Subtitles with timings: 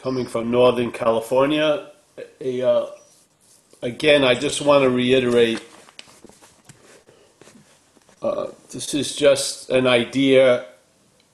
[0.00, 1.90] coming from Northern California.
[2.40, 2.86] A, uh,
[3.82, 5.62] again, I just want to reiterate
[8.22, 10.66] uh, this is just an idea.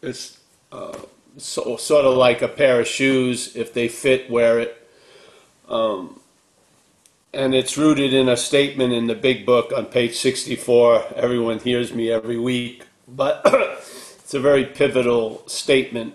[0.02, 0.38] It's
[0.71, 0.96] uh,
[1.37, 3.57] so, sort of like a pair of shoes.
[3.57, 4.89] If they fit, wear it.
[5.69, 6.21] Um,
[7.33, 11.14] and it's rooted in a statement in the big book on page 64.
[11.17, 13.43] Everyone hears me every week, but
[14.19, 16.14] it's a very pivotal statement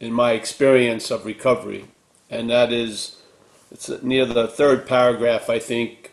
[0.00, 1.86] in my experience of recovery.
[2.30, 3.22] And that is,
[3.70, 6.12] it's near the third paragraph, I think,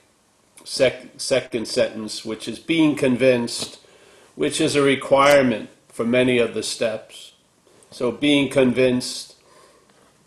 [0.63, 3.79] sec- second sentence, which is being convinced,
[4.35, 7.33] which is a requirement for many of the steps.
[7.89, 9.35] So being convinced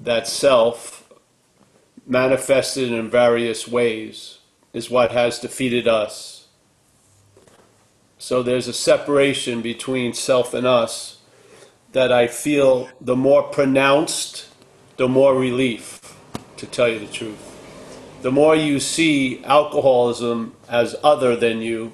[0.01, 1.05] that self
[2.07, 4.38] manifested in various ways,
[4.74, 6.48] is what has defeated us.
[8.18, 11.13] So there's a separation between self and us
[11.95, 14.48] that I feel the more pronounced,
[14.97, 16.01] the more relief,
[16.57, 17.39] to tell you the truth.
[18.21, 21.93] The more you see alcoholism as other than you,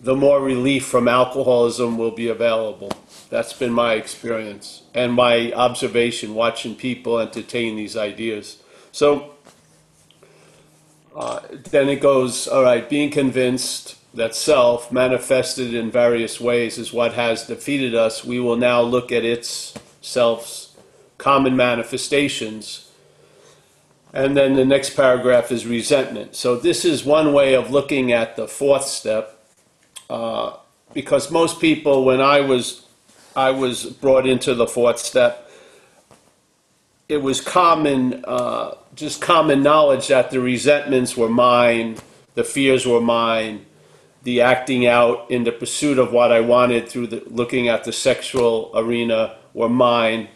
[0.00, 2.90] the more relief from alcoholism will be available.
[3.28, 8.62] That's been my experience and my observation watching people entertain these ideas.
[8.92, 9.34] So
[11.14, 16.92] uh, then it goes, all right, being convinced that self, manifested in various ways, is
[16.92, 18.24] what has defeated us.
[18.24, 20.76] We will now look at its self's
[21.18, 22.90] common manifestations.
[24.12, 26.34] And then the next paragraph is resentment.
[26.34, 29.38] So this is one way of looking at the fourth step,
[30.08, 30.56] uh,
[30.94, 32.86] because most people, when I was
[33.36, 35.48] I was brought into the fourth step,
[37.08, 41.98] it was common, uh, just common knowledge that the resentments were mine,
[42.34, 43.64] the fears were mine,
[44.22, 47.92] the acting out in the pursuit of what I wanted through the, looking at the
[47.92, 50.28] sexual arena were mine,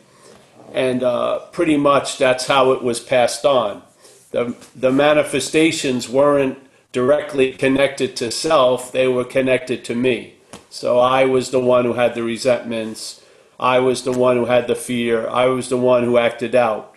[0.73, 3.83] and uh, pretty much that's how it was passed on.
[4.31, 6.59] The, the manifestations weren't
[6.93, 10.35] directly connected to self, they were connected to me.
[10.71, 13.23] So I was the one who had the resentments
[13.63, 15.29] I was the one who had the fear.
[15.29, 16.97] I was the one who acted out.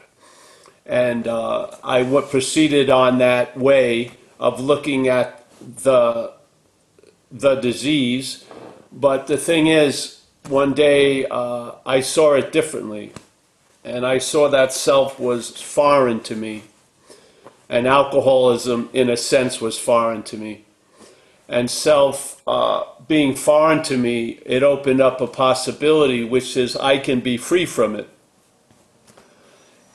[0.83, 6.33] And uh, I proceeded on that way of looking at the,
[7.31, 8.45] the disease.
[8.91, 13.13] But the thing is, one day uh, I saw it differently.
[13.83, 16.63] And I saw that self was foreign to me.
[17.69, 20.65] And alcoholism, in a sense, was foreign to me.
[21.47, 26.97] And self uh, being foreign to me, it opened up a possibility which is I
[26.97, 28.09] can be free from it.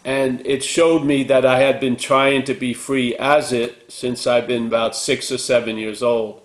[0.04, 4.26] And it showed me that I had been trying to be free as it since
[4.26, 6.42] I've been about six or seven years old.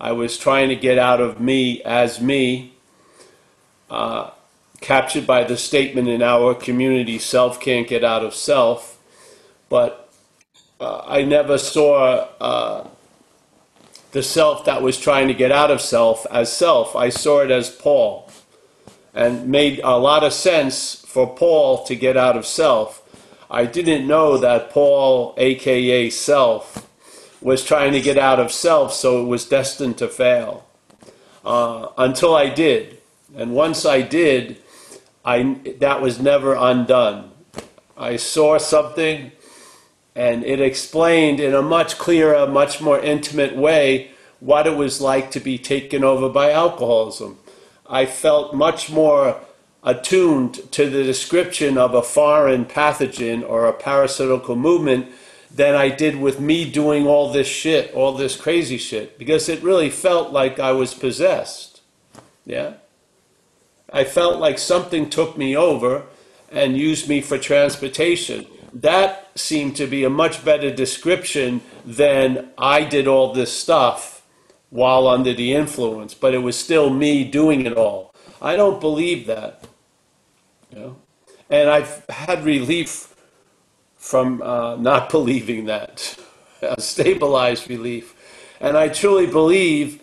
[0.00, 2.74] I was trying to get out of me as me,
[3.90, 4.30] uh,
[4.80, 8.98] captured by the statement in our community self can't get out of self.
[9.68, 10.08] But
[10.80, 12.28] uh, I never saw.
[12.40, 12.88] Uh,
[14.16, 16.96] the self that was trying to get out of self as self.
[16.96, 18.30] I saw it as Paul
[19.12, 23.02] and made a lot of sense for Paul to get out of self.
[23.50, 26.85] I didn't know that Paul, aka self,
[27.46, 30.66] was trying to get out of self, so it was destined to fail.
[31.44, 32.98] Uh, until I did.
[33.36, 34.60] And once I did,
[35.24, 37.30] I, that was never undone.
[37.96, 39.30] I saw something
[40.16, 45.30] and it explained in a much clearer, much more intimate way what it was like
[45.30, 47.38] to be taken over by alcoholism.
[47.88, 49.40] I felt much more
[49.84, 55.12] attuned to the description of a foreign pathogen or a parasitical movement
[55.56, 59.62] than I did with me doing all this shit, all this crazy shit, because it
[59.62, 61.80] really felt like I was possessed.
[62.44, 62.74] Yeah?
[63.92, 66.04] I felt like something took me over
[66.52, 68.46] and used me for transportation
[68.82, 74.22] that seemed to be a much better description than I did all this stuff
[74.68, 78.14] while under the influence, but it was still me doing it all.
[78.42, 79.66] I don't believe that.
[80.70, 80.96] You know?
[81.48, 83.15] And I've had relief
[84.06, 86.18] from uh, not believing that,
[86.62, 88.14] a stabilized relief.
[88.60, 90.02] And I truly believe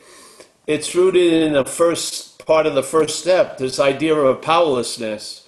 [0.68, 5.44] it's rooted in the first part of the first step, this idea of a powerlessness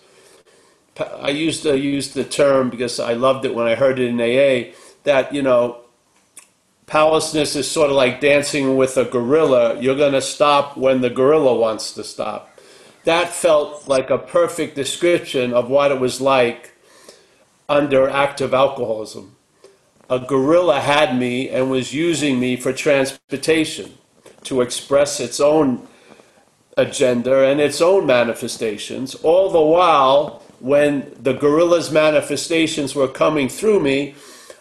[0.98, 4.22] I used to use the term because I loved it when I heard it in
[4.22, 4.74] AA
[5.04, 5.82] that, you know,
[6.88, 9.80] powerlessness is sort of like dancing with a gorilla.
[9.82, 12.58] You're going to stop when the gorilla wants to stop.
[13.04, 16.72] That felt like a perfect description of what it was like
[17.68, 19.36] under active alcoholism.
[20.10, 23.94] A gorilla had me and was using me for transportation
[24.44, 25.88] to express its own
[26.78, 33.80] agenda and its own manifestations, all the while when the gorilla's manifestations were coming through
[33.80, 34.16] me,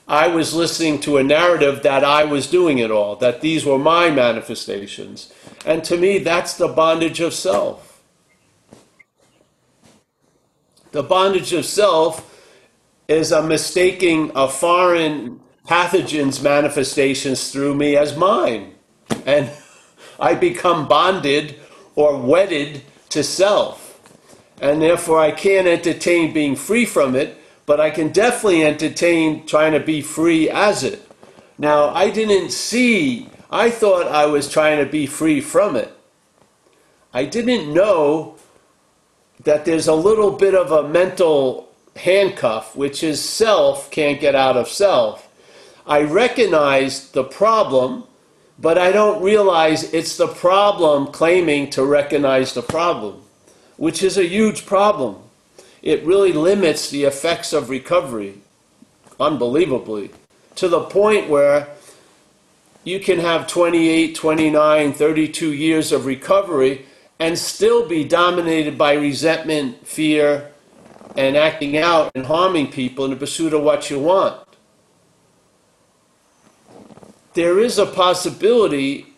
[0.06, 3.78] I was listening to a narrative that I was doing it all, that these were
[3.78, 5.32] my manifestations.
[5.64, 8.02] And to me, that's the bondage of self.
[10.92, 12.33] The bondage of self
[13.08, 18.74] is a mistaking a foreign pathogen's manifestations through me as mine.
[19.26, 19.50] And
[20.20, 21.56] I become bonded
[21.94, 23.80] or wedded to self.
[24.60, 29.72] And therefore, I can't entertain being free from it, but I can definitely entertain trying
[29.72, 31.06] to be free as it.
[31.58, 35.92] Now, I didn't see, I thought I was trying to be free from it.
[37.12, 38.36] I didn't know
[39.44, 41.63] that there's a little bit of a mental
[41.96, 45.28] handcuff, which is self can't get out of self.
[45.86, 48.04] I recognize the problem,
[48.58, 53.22] but I don't realize it's the problem claiming to recognize the problem,
[53.76, 55.16] which is a huge problem.
[55.82, 58.38] It really limits the effects of recovery,
[59.20, 60.10] unbelievably,
[60.56, 61.68] to the point where
[62.84, 66.86] you can have 28, 29, 32 years of recovery
[67.18, 70.50] and still be dominated by resentment, fear,
[71.16, 74.40] and acting out and harming people in the pursuit of what you want.
[77.34, 79.14] There is a possibility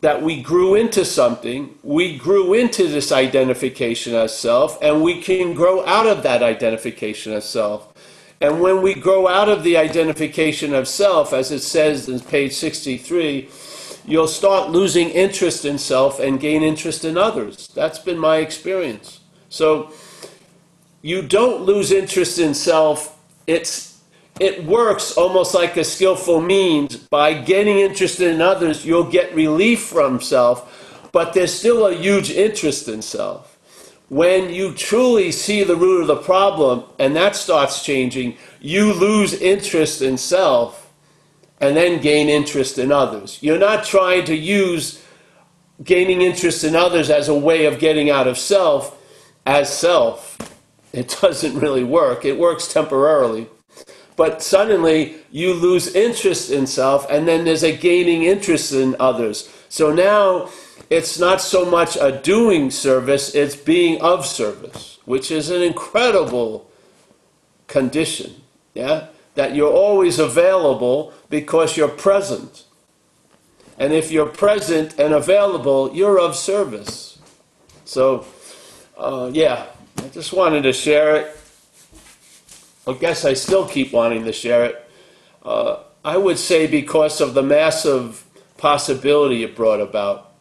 [0.00, 5.54] that we grew into something, we grew into this identification as self, and we can
[5.54, 7.92] grow out of that identification as self.
[8.40, 12.52] And when we grow out of the identification of self, as it says in page
[12.52, 13.48] 63,
[14.06, 17.68] you'll start losing interest in self and gain interest in others.
[17.68, 19.20] That's been my experience.
[19.48, 19.92] So
[21.02, 23.18] you don't lose interest in self.
[23.46, 23.88] It's
[24.40, 26.96] it works almost like a skillful means.
[26.96, 32.30] By getting interested in others, you'll get relief from self, but there's still a huge
[32.30, 33.56] interest in self.
[34.08, 39.34] When you truly see the root of the problem and that starts changing, you lose
[39.34, 40.90] interest in self
[41.60, 43.42] and then gain interest in others.
[43.42, 45.04] You're not trying to use
[45.82, 48.96] gaining interest in others as a way of getting out of self
[49.44, 50.38] as self.
[50.92, 53.48] It doesn't really work, it works temporarily
[54.18, 59.48] but suddenly you lose interest in self, and then there's a gaining interest in others.
[59.68, 60.50] So now
[60.90, 66.68] it's not so much a doing service, it's being of service, which is an incredible
[67.68, 68.42] condition.
[68.74, 69.06] Yeah?
[69.36, 72.64] That you're always available because you're present.
[73.78, 77.20] And if you're present and available, you're of service.
[77.84, 78.26] So,
[78.96, 79.66] uh, yeah,
[79.98, 81.36] I just wanted to share it.
[82.86, 84.90] I guess I still keep wanting to share it.
[85.42, 88.24] Uh, I would say because of the massive
[88.56, 90.32] possibility it brought about.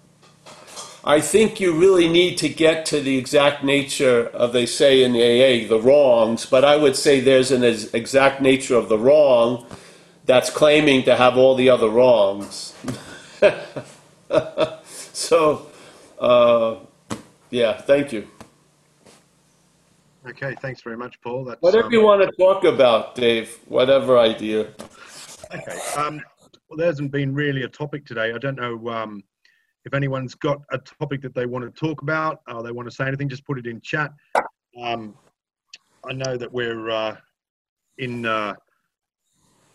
[1.04, 5.14] I think you really need to get to the exact nature of, they say in
[5.14, 9.66] the AA, the wrongs, but I would say there's an exact nature of the wrong
[10.26, 12.74] that's claiming to have all the other wrongs.
[15.14, 15.68] so,
[16.20, 16.76] uh,
[17.50, 18.28] yeah, thank you.
[20.30, 21.46] Okay, thanks very much, Paul.
[21.46, 23.58] That's, whatever um, you want to talk about, Dave.
[23.68, 24.74] Whatever idea.
[25.54, 25.80] Okay.
[25.96, 26.22] Um,
[26.70, 28.34] well, there hasn't been really a topic today.
[28.34, 29.24] I don't know um,
[29.86, 32.96] if anyone's got a topic that they want to talk about or they want to
[32.96, 33.30] say anything.
[33.30, 34.12] Just put it in chat.
[34.82, 35.16] Um,
[36.06, 37.16] I know that we're uh,
[37.98, 38.56] in uh,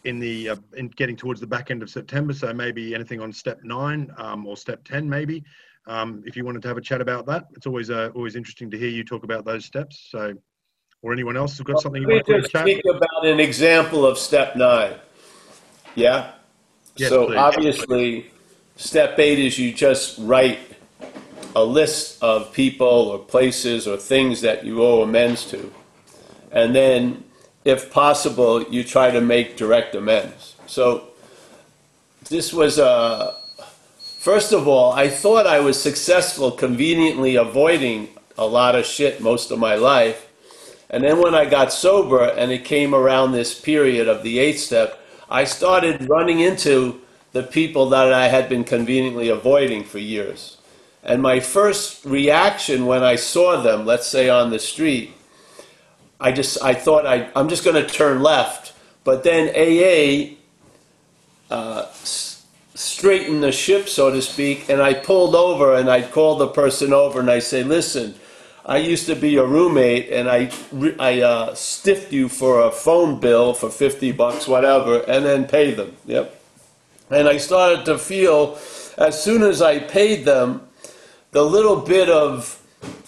[0.05, 3.33] in the uh, in getting towards the back end of September, so maybe anything on
[3.33, 5.43] step nine um, or step ten, maybe.
[5.87, 8.71] Um, if you wanted to have a chat about that, it's always uh, always interesting
[8.71, 10.07] to hear you talk about those steps.
[10.11, 10.35] So,
[11.03, 12.63] or anyone else who's got well, something you want to chat?
[12.63, 14.95] Speak about an example of step nine.
[15.95, 16.33] Yeah.
[16.97, 17.37] Yes, so please.
[17.37, 18.31] obviously,
[18.77, 20.61] step eight is you just write
[21.57, 25.73] a list of people or places or things that you owe amends to,
[26.53, 27.25] and then,
[27.65, 30.55] if possible, you try to make direct amends.
[30.67, 31.09] So
[32.29, 33.42] this was a
[34.23, 39.51] First of all, I thought I was successful conveniently avoiding a lot of shit most
[39.51, 40.29] of my life.
[40.89, 44.61] And then when I got sober and it came around this period of the eighth
[44.61, 47.01] step, I started running into
[47.33, 50.57] the people that I had been conveniently avoiding for years.
[51.03, 55.15] And my first reaction when I saw them, let's say on the street,
[56.21, 58.73] I just I thought I, I'm just going to turn left.
[59.03, 60.37] But then AA
[61.51, 61.87] uh,
[62.75, 66.93] straighten the ship, so to speak, and I pulled over and I'd call the person
[66.93, 68.15] over and I say, listen,
[68.65, 70.51] I used to be your roommate and I,
[70.99, 75.73] I uh, stiffed you for a phone bill for 50 bucks, whatever, and then pay
[75.73, 75.97] them.
[76.07, 76.41] Yep.
[77.11, 78.59] And I started to feel,
[78.97, 80.67] as soon as I paid them,
[81.33, 82.63] the little bit of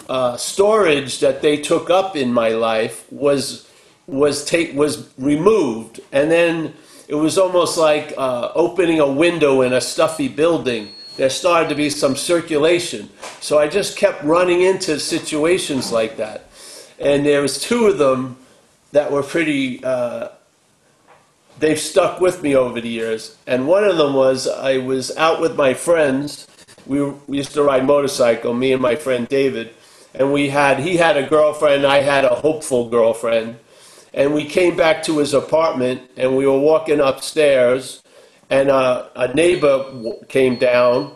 [0.09, 3.69] uh, storage that they took up in my life was
[4.07, 6.75] was take was removed, and then
[7.09, 10.89] it was almost like uh, opening a window in a stuffy building.
[11.17, 13.09] There started to be some circulation,
[13.41, 16.49] so I just kept running into situations like that,
[16.99, 18.37] and there was two of them
[18.93, 19.85] that were pretty.
[19.85, 20.29] Uh,
[21.61, 25.41] they've stuck with me over the years, and one of them was I was out
[25.41, 26.49] with my friends.
[26.87, 29.73] We, we used to ride motorcycle, me and my friend David
[30.15, 33.57] and we had he had a girlfriend i had a hopeful girlfriend
[34.15, 38.03] and we came back to his apartment and we were walking upstairs
[38.49, 39.85] and a neighbor
[40.29, 41.13] came down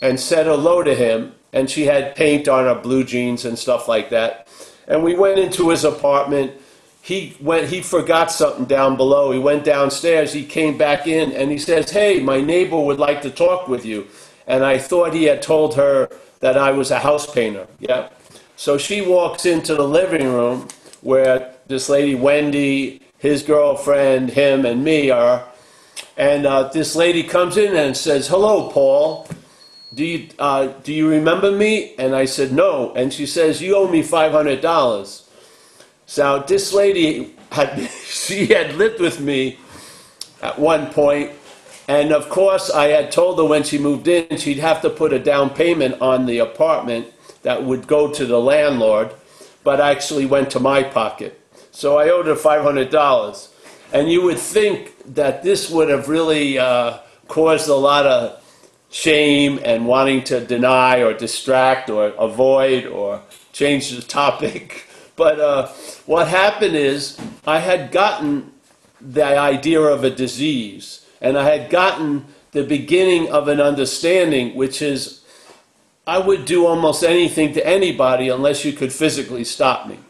[0.00, 3.86] and said hello to him and she had paint on her blue jeans and stuff
[3.86, 4.48] like that.
[4.88, 6.52] And we went into his apartment.
[7.00, 9.30] He went he forgot something down below.
[9.30, 13.22] He went downstairs he came back in and he says hey my neighbor would like
[13.22, 14.08] to talk with you.
[14.46, 16.10] And i thought he had told her
[16.40, 18.08] that i was a house painter yeah.
[18.56, 20.68] So she walks into the living room
[21.02, 25.46] where this lady, Wendy, his girlfriend, him, and me are.
[26.16, 29.28] And uh, this lady comes in and says, Hello, Paul.
[29.94, 31.94] Do you, uh, do you remember me?
[31.96, 32.92] And I said, No.
[32.94, 35.22] And she says, You owe me $500.
[36.06, 39.58] So this lady had, she had lived with me
[40.42, 41.32] at one point,
[41.88, 45.12] and of course, I had told her when she moved in she'd have to put
[45.12, 47.08] a down payment on the apartment
[47.42, 49.12] that would go to the landlord,
[49.64, 51.40] but actually went to my pocket.
[51.74, 53.48] So I owed her $500.
[53.92, 58.40] And you would think that this would have really uh, caused a lot of
[58.90, 64.86] shame and wanting to deny or distract or avoid or change the topic.
[65.16, 65.68] But uh,
[66.06, 67.16] what happened is
[67.46, 68.50] I had gotten
[69.00, 74.82] the idea of a disease, and I had gotten the beginning of an understanding, which
[74.82, 75.22] is
[76.04, 80.00] I would do almost anything to anybody unless you could physically stop me.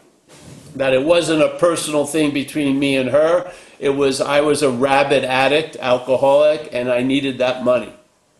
[0.75, 3.53] That it wasn't a personal thing between me and her.
[3.79, 7.93] It was I was a rabid addict, alcoholic, and I needed that money.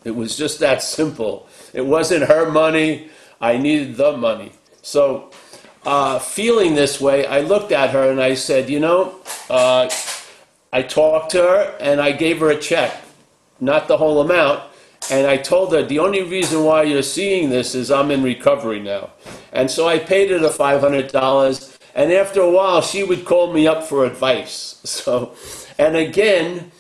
[0.05, 1.49] It was just that simple.
[1.73, 3.09] It wasn't her money.
[3.41, 4.53] I needed the money.
[4.83, 5.31] So,
[5.87, 9.17] uh, feeling this way, I looked at her and I said, you know,
[9.49, 9.89] uh,
[10.73, 13.03] I talked to her and I gave her a check,
[13.61, 14.63] not the whole amount
[15.11, 18.81] and I told her, the only reason why you're seeing this is I'm in recovery
[18.81, 19.11] now.
[19.53, 21.74] And so I paid her the $500.
[21.95, 24.81] And after a while, she would call me up for advice.
[24.85, 25.35] So,
[25.79, 26.71] and again,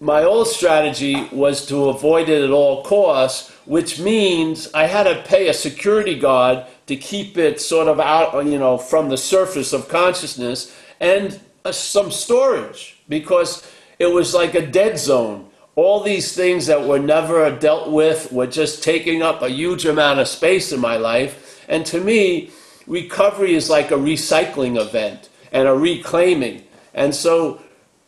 [0.00, 5.22] my old strategy was to avoid it at all costs, which means I had to
[5.22, 9.72] pay a security guard to keep it sort of out, you know, from the surface
[9.72, 13.66] of consciousness and uh, some storage because
[13.98, 18.46] it was like a dead zone all these things that were never dealt with were
[18.46, 21.64] just taking up a huge amount of space in my life.
[21.68, 22.50] And to me,
[22.86, 26.64] recovery is like a recycling event and a reclaiming.
[26.92, 27.60] And so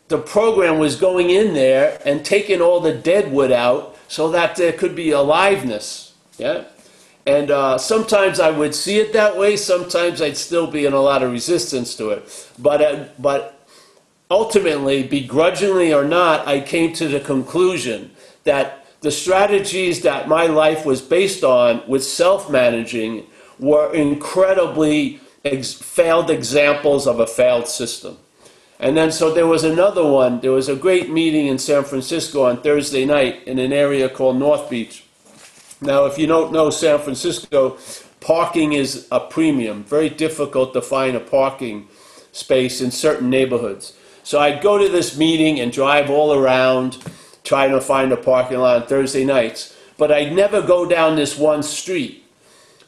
[0.07, 4.55] the program was going in there and taking all the dead wood out so that
[4.55, 6.15] there could be aliveness.
[6.37, 6.65] Yeah?
[7.25, 9.57] And uh, sometimes I would see it that way.
[9.57, 12.51] Sometimes I'd still be in a lot of resistance to it.
[12.57, 13.67] But, uh, but
[14.31, 18.11] ultimately, begrudgingly or not, I came to the conclusion
[18.45, 23.27] that the strategies that my life was based on with self managing
[23.59, 28.17] were incredibly ex- failed examples of a failed system.
[28.79, 30.39] And then, so there was another one.
[30.39, 34.37] There was a great meeting in San Francisco on Thursday night in an area called
[34.37, 35.03] North Beach.
[35.81, 37.77] Now, if you don't know San Francisco,
[38.19, 39.83] parking is a premium.
[39.83, 41.87] Very difficult to find a parking
[42.31, 43.93] space in certain neighborhoods.
[44.23, 46.97] So I'd go to this meeting and drive all around
[47.43, 49.75] trying to find a parking lot on Thursday nights.
[49.97, 52.26] But I'd never go down this one street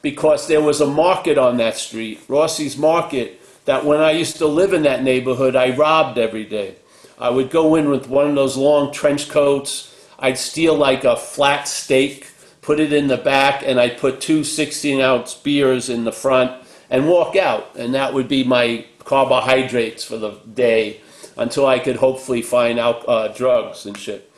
[0.01, 4.47] because there was a market on that street, Rossi's Market, that when I used to
[4.47, 6.75] live in that neighborhood, I robbed every day.
[7.19, 9.93] I would go in with one of those long trench coats.
[10.17, 14.43] I'd steal like a flat steak, put it in the back, and I'd put two
[14.43, 17.75] 16 ounce beers in the front and walk out.
[17.75, 21.01] And that would be my carbohydrates for the day
[21.35, 24.31] until I could hopefully find out uh, drugs and shit.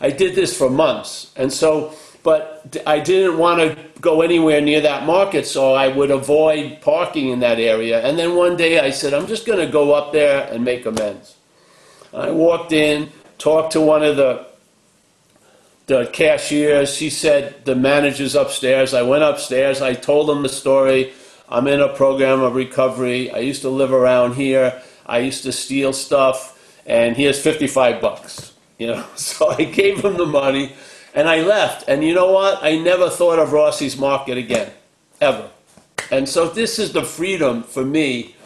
[0.00, 1.92] I did this for months, and so,
[2.28, 7.30] but I didn't want to go anywhere near that market, so I would avoid parking
[7.30, 8.06] in that area.
[8.06, 10.84] And then one day I said, I'm just going to go up there and make
[10.84, 11.36] amends.
[12.12, 14.46] I walked in, talked to one of the
[15.86, 16.94] the cashiers.
[16.94, 18.92] She said the manager's upstairs.
[18.92, 19.80] I went upstairs.
[19.80, 21.14] I told them the story.
[21.48, 23.30] I'm in a program of recovery.
[23.30, 24.82] I used to live around here.
[25.06, 26.38] I used to steal stuff,
[26.84, 28.52] and here's 55 bucks.
[28.76, 30.74] You know, so I gave him the money,
[31.14, 31.88] and I left.
[31.88, 32.62] And you know what?
[32.62, 34.72] I never thought of Rossi's Market again.
[35.20, 35.50] ever.
[36.10, 38.36] And so this is the freedom for me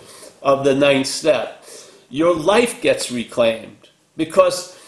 [0.42, 1.64] of the ninth step.
[2.10, 4.78] Your life gets reclaimed because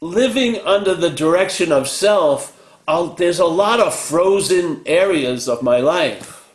[0.00, 5.78] living under the direction of self, I'll, there's a lot of frozen areas of my
[5.78, 6.52] life.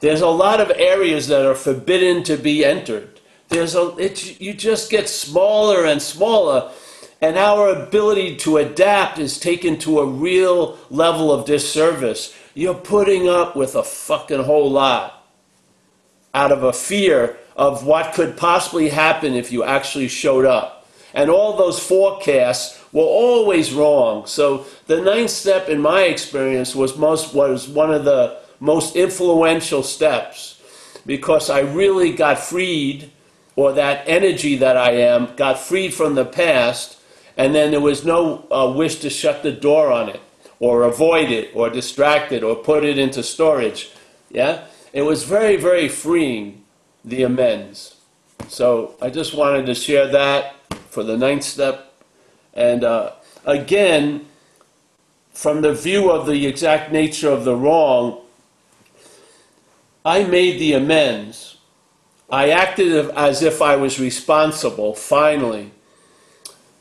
[0.00, 3.20] There's a lot of areas that are forbidden to be entered.
[3.48, 6.70] There's a, it, you just get smaller and smaller,
[7.20, 12.34] and our ability to adapt is taken to a real level of disservice.
[12.54, 15.26] You're putting up with a fucking whole lot
[16.34, 20.86] out of a fear of what could possibly happen if you actually showed up.
[21.14, 24.26] And all those forecasts were always wrong.
[24.26, 29.82] So the ninth step, in my experience, was most was one of the most influential
[29.82, 30.60] steps
[31.06, 33.10] because I really got freed,
[33.54, 36.95] or that energy that I am got freed from the past,
[37.36, 40.20] and then there was no uh, wish to shut the door on it,
[40.58, 43.90] or avoid it, or distract it, or put it into storage.
[44.30, 44.64] Yeah?
[44.92, 46.64] It was very, very freeing,
[47.04, 47.96] the amends.
[48.48, 50.54] So I just wanted to share that
[50.90, 51.92] for the ninth step.
[52.54, 53.12] And uh,
[53.44, 54.26] again,
[55.32, 58.22] from the view of the exact nature of the wrong,
[60.04, 61.58] I made the amends.
[62.30, 65.72] I acted as if I was responsible, finally.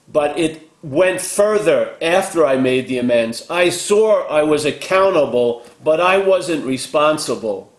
[0.07, 3.50] But it went further after I made the amends.
[3.50, 7.71] I saw I was accountable, but I wasn't responsible.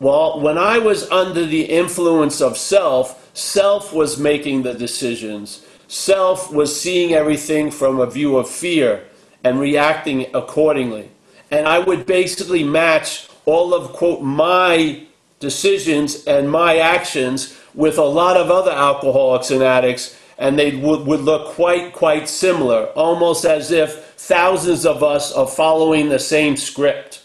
[0.00, 5.64] Well, when I was under the influence of self, self was making the decisions.
[5.88, 9.04] Self was seeing everything from a view of fear
[9.42, 11.10] and reacting accordingly.
[11.50, 15.04] And I would basically match all of, quote, my
[15.40, 21.06] decisions and my actions with a lot of other alcoholics and addicts, and they would,
[21.06, 26.56] would look quite, quite similar, almost as if thousands of us are following the same
[26.56, 27.24] script.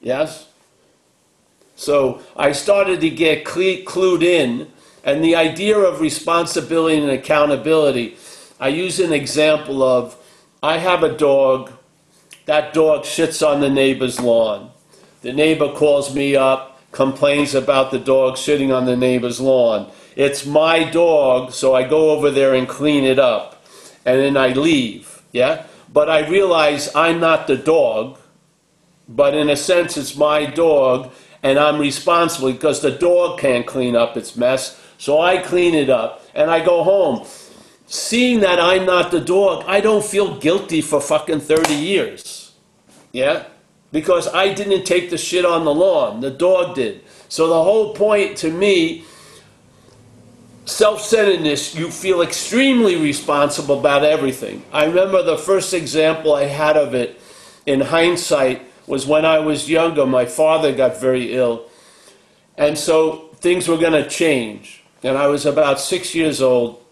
[0.00, 0.46] Yes?
[1.74, 4.70] So I started to get clued in,
[5.02, 8.16] and the idea of responsibility and accountability.
[8.60, 10.14] I use an example of
[10.62, 11.72] I have a dog,
[12.44, 14.70] that dog shits on the neighbor's lawn.
[15.22, 19.90] The neighbor calls me up, complains about the dog sitting on the neighbor's lawn.
[20.16, 23.64] It's my dog, so I go over there and clean it up.
[24.04, 25.22] And then I leave.
[25.32, 25.66] Yeah?
[25.92, 28.18] But I realize I'm not the dog,
[29.08, 33.96] but in a sense, it's my dog, and I'm responsible because the dog can't clean
[33.96, 34.80] up its mess.
[34.98, 37.26] So I clean it up and I go home.
[37.86, 42.52] Seeing that I'm not the dog, I don't feel guilty for fucking 30 years.
[43.12, 43.46] Yeah?
[43.92, 46.20] because I didn't take the shit on the lawn.
[46.20, 47.02] The dog did.
[47.28, 49.04] So the whole point to me,
[50.64, 54.62] self centeredness, you feel extremely responsible about everything.
[54.72, 57.20] I remember the first example I had of it
[57.66, 60.06] in hindsight was when I was younger.
[60.06, 61.66] My father got very ill.
[62.56, 64.82] And so things were going to change.
[65.02, 66.82] And I was about six years old.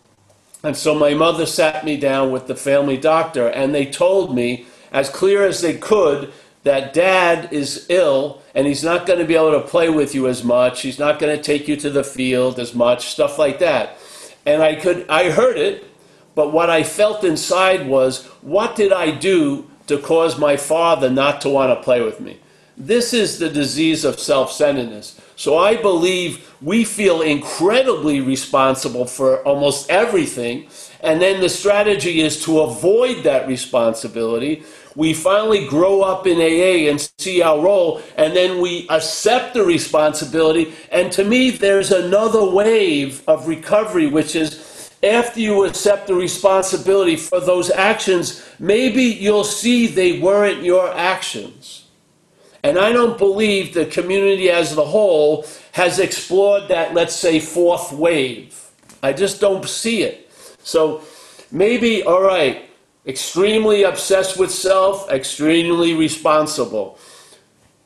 [0.62, 4.66] And so my mother sat me down with the family doctor, and they told me,
[4.90, 6.32] as clear as they could,
[6.68, 10.28] that dad is ill and he's not going to be able to play with you
[10.28, 10.82] as much.
[10.82, 13.96] He's not going to take you to the field as much, stuff like that.
[14.44, 15.84] And I could I heard it,
[16.34, 21.40] but what I felt inside was what did I do to cause my father not
[21.40, 22.38] to want to play with me?
[22.76, 25.20] This is the disease of self-centeredness.
[25.36, 30.68] So I believe we feel incredibly responsible for almost everything.
[31.00, 34.64] And then the strategy is to avoid that responsibility
[34.98, 39.62] we finally grow up in AA and see our role, and then we accept the
[39.62, 40.74] responsibility.
[40.90, 47.14] And to me, there's another wave of recovery, which is after you accept the responsibility
[47.14, 51.86] for those actions, maybe you'll see they weren't your actions.
[52.64, 57.92] And I don't believe the community as a whole has explored that, let's say, fourth
[57.92, 58.72] wave.
[59.00, 60.27] I just don't see it.
[60.68, 61.00] So
[61.50, 62.68] maybe, all right,
[63.06, 66.98] extremely obsessed with self, extremely responsible.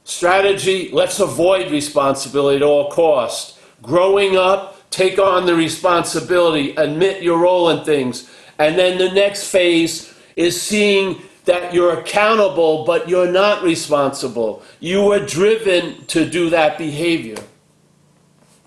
[0.02, 3.60] Strategy, let's avoid responsibility at all costs.
[3.82, 8.28] Growing up, take on the responsibility, admit your role in things.
[8.58, 14.60] And then the next phase is seeing that you're accountable, but you're not responsible.
[14.80, 17.38] You were driven to do that behavior.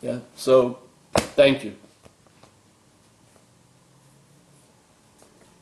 [0.02, 0.80] Yeah, so
[1.36, 1.76] thank you.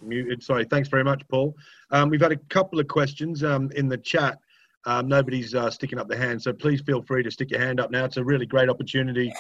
[0.04, 0.44] Muted.
[0.44, 0.66] Sorry.
[0.66, 1.56] Thanks very much, Paul.
[1.92, 4.40] Um, we've had a couple of questions um, in the chat.
[4.86, 7.80] Um, nobody's uh, sticking up their hand, so please feel free to stick your hand
[7.80, 8.04] up now.
[8.04, 9.32] It's a really great opportunity.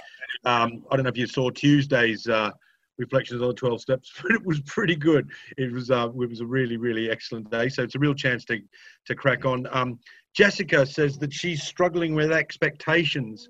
[0.45, 2.52] Um, I don't know if you saw Tuesday's uh,
[2.97, 5.30] reflections on the 12 steps, but it was pretty good.
[5.58, 7.69] It was uh, it was a really really excellent day.
[7.69, 8.60] So it's a real chance to
[9.06, 9.67] to crack on.
[9.71, 9.99] Um,
[10.34, 13.49] Jessica says that she's struggling with expectations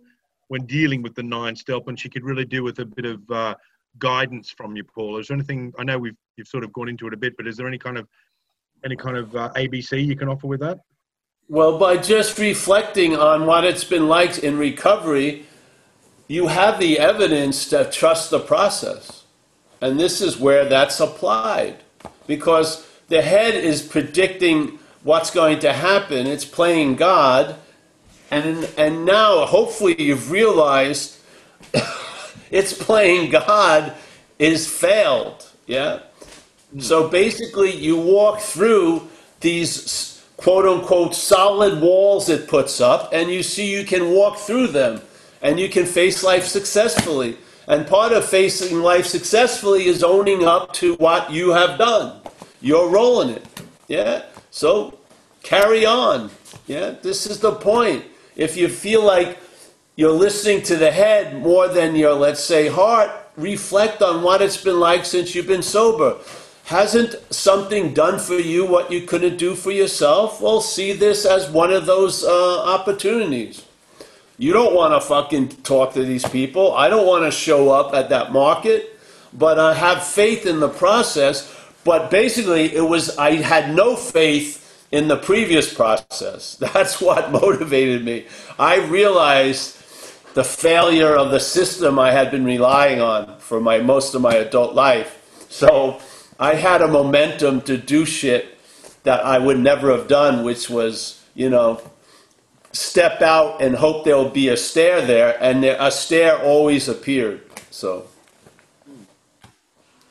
[0.50, 3.22] when dealing with the nine step, and she could really do with a bit of
[3.32, 3.56] uh,
[4.00, 5.18] guidance from you, Paul.
[5.18, 5.74] Is there anything?
[5.78, 7.78] I know we've you've sort of gone into it a bit, but is there any
[7.78, 8.08] kind of
[8.84, 10.80] any kind of uh, ABC you can offer with that?
[11.50, 15.46] Well, by just reflecting on what it's been like in recovery,
[16.28, 19.24] you have the evidence to trust the process.
[19.82, 21.76] And this is where that's applied.
[22.26, 27.58] Because the head is predicting what's going to happen, it's playing God.
[28.32, 31.20] And, and now, hopefully, you've realized
[32.52, 33.94] it's playing God
[34.40, 35.50] is failed.
[35.68, 36.00] Yeah?
[36.72, 36.80] Hmm.
[36.80, 39.08] So basically, you walk through
[39.40, 44.68] these quote unquote solid walls it puts up, and you see you can walk through
[44.68, 45.02] them
[45.44, 47.38] and you can face life successfully.
[47.68, 52.22] And part of facing life successfully is owning up to what you have done.
[52.62, 53.46] You're rolling it.
[53.88, 54.24] Yeah?
[54.52, 54.98] So
[55.44, 56.32] carry on.
[56.66, 56.96] Yeah?
[57.02, 58.06] This is the point.
[58.36, 59.38] If you feel like
[59.96, 64.58] you're listening to the head more than your, let's say, heart, reflect on what it's
[64.58, 66.18] been like since you've been sober.
[66.66, 70.42] Hasn't something done for you what you couldn't do for yourself?
[70.42, 73.66] Well, see this as one of those uh, opportunities.
[74.38, 76.74] You don't want to fucking talk to these people.
[76.74, 78.98] I don't want to show up at that market,
[79.32, 81.54] but I have faith in the process.
[81.84, 86.56] But basically, it was I had no faith in the previous process.
[86.74, 88.26] That's what motivated me.
[88.58, 89.83] I realized
[90.34, 94.36] the failure of the system I had been relying on for my most of my
[94.36, 95.46] adult life.
[95.50, 96.00] So
[96.40, 98.58] I had a momentum to do shit
[99.04, 101.82] that I would never have done, which was, you know,
[102.72, 107.42] step out and hope there'll be a stair there, and there, a stair always appeared.
[107.70, 108.08] So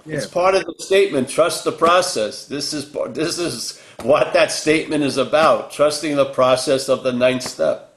[0.06, 0.16] yeah.
[0.16, 1.28] it's part of the statement.
[1.28, 2.46] Trust the process.
[2.46, 5.72] This is this is what that statement is about.
[5.72, 7.91] Trusting the process of the ninth step.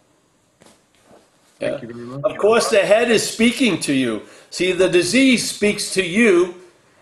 [1.59, 1.79] Yeah.
[2.23, 4.23] Of course, the head is speaking to you.
[4.49, 6.55] See, the disease speaks to you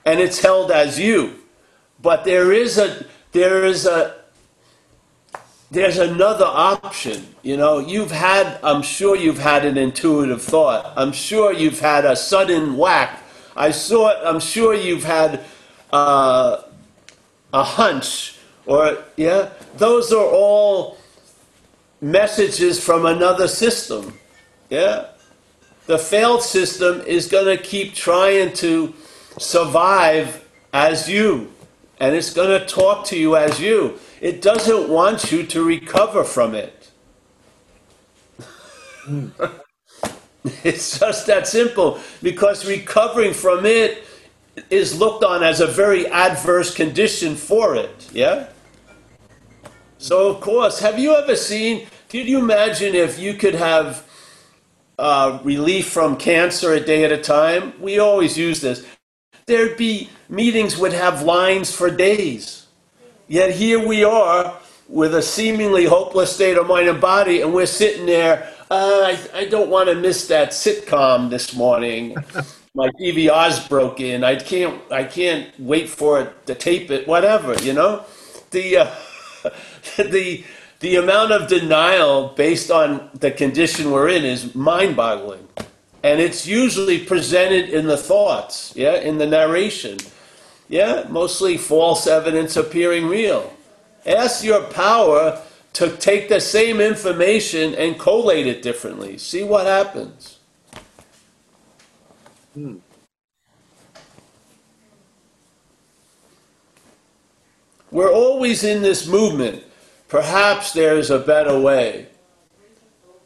[0.06, 1.36] and it's held as you.
[2.02, 4.16] But there is a there is a
[5.72, 7.26] there's another option.
[7.42, 10.94] You know, you've had I'm sure you've had an intuitive thought.
[10.96, 13.24] I'm sure you've had a sudden whack.
[13.56, 15.42] I saw it, I'm sure you've had
[15.92, 16.62] uh,
[17.54, 20.98] a hunch or yeah, those are all
[22.02, 24.13] messages from another system.
[24.74, 25.06] Yeah.
[25.86, 28.96] The failed system is going to keep trying to
[29.38, 31.54] survive as you,
[32.00, 34.00] and it's going to talk to you as you.
[34.20, 36.90] It doesn't want you to recover from it.
[40.64, 44.06] it's just that simple because recovering from it
[44.72, 48.10] is looked on as a very adverse condition for it.
[48.12, 48.48] Yeah?
[50.00, 51.86] So, of course, have you ever seen?
[52.10, 54.08] Did you imagine if you could have
[54.99, 57.73] uh, relief from cancer a day at a time?
[57.82, 58.86] We always use this.
[59.45, 62.67] There'd be meetings would have lines for days.
[63.27, 67.65] Yet here we are with a seemingly hopeless state of mind and body, and we're
[67.65, 68.49] sitting there.
[68.69, 72.15] Uh, I, I don't want to miss that sitcom this morning.
[72.75, 74.23] My DVR's broken.
[74.23, 74.82] I can't.
[74.91, 77.08] I can't wait for it to tape it.
[77.08, 78.03] Whatever, you know.
[78.49, 78.95] The uh,
[79.97, 80.43] the
[80.84, 85.48] the amount of denial based on the condition we're in is mind-boggling
[86.04, 89.98] and it's usually presented in the thoughts, yeah, in the narration.
[90.67, 93.54] Yeah, mostly false evidence appearing real.
[94.06, 95.41] Ask your power
[95.72, 99.17] to take the same information and collate it differently.
[99.17, 100.39] See what happens.
[102.54, 102.76] Hmm.
[107.89, 109.63] We're always in this movement.
[110.13, 112.06] Perhaps there's a better way.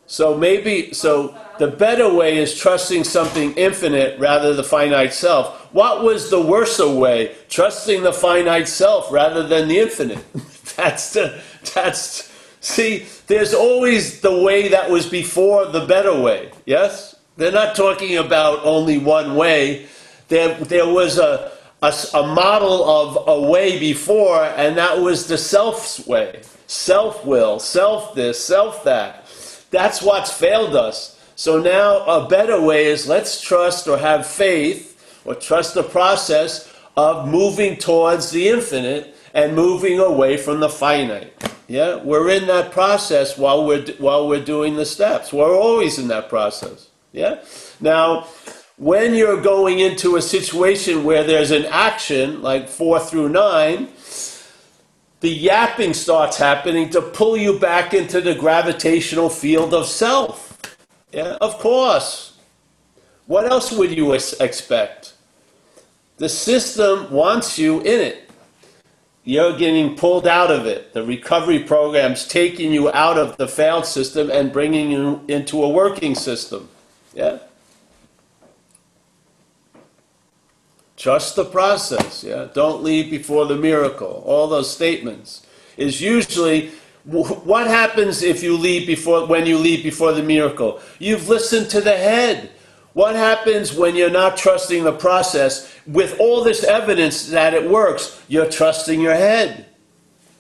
[0.06, 5.68] So maybe, so the better way is trusting something infinite rather than the finite self.
[5.74, 7.36] What was the worser way?
[7.50, 10.24] Trusting the finite self rather than the infinite.
[10.78, 11.42] that's the,
[11.74, 16.52] that's, see, there's always the way that was before the better way.
[16.66, 17.18] Yes?
[17.36, 19.88] They're not talking about only one way.
[20.30, 25.38] There, there was a, a, a model of a way before, and that was the
[25.38, 26.44] self's way.
[26.68, 29.26] Self will, self this, self that.
[29.72, 31.20] That's what's failed us.
[31.36, 36.74] So now a better way is let's trust or have faith or trust the process
[36.96, 41.34] of moving towards the infinite and moving away from the finite.
[41.68, 45.34] Yeah, we're in that process while we're while we're doing the steps.
[45.34, 46.90] We're always in that process.
[47.12, 47.44] Yeah.
[47.82, 48.28] Now,
[48.78, 53.88] when you're going into a situation where there's an action like 4 through 9,
[55.20, 60.78] the yapping starts happening to pull you back into the gravitational field of self.
[61.12, 62.38] Yeah, of course.
[63.26, 65.14] What else would you expect?
[66.18, 68.30] The system wants you in it.
[69.24, 70.94] You're getting pulled out of it.
[70.94, 75.70] The recovery program's taking you out of the failed system and bringing you into a
[75.70, 76.70] working system.
[77.14, 77.40] Yeah?
[80.98, 82.24] Trust the process.
[82.24, 84.24] Yeah, don't leave before the miracle.
[84.26, 85.46] All those statements
[85.78, 86.72] is usually
[87.06, 90.82] what happens if you leave before when you leave before the miracle.
[91.00, 92.50] You've listened to the head.
[92.94, 98.20] What happens when you're not trusting the process with all this evidence that it works?
[98.28, 99.68] You're trusting your head.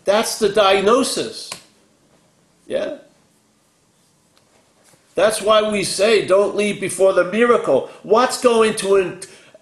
[0.06, 1.52] That's the diagnosis.
[2.66, 2.98] Yeah.
[5.14, 7.92] That's why we say don't leave before the miracle.
[8.02, 8.96] What's going to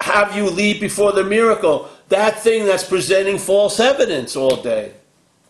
[0.05, 1.89] have you leave before the miracle?
[2.09, 4.93] That thing that's presenting false evidence all day.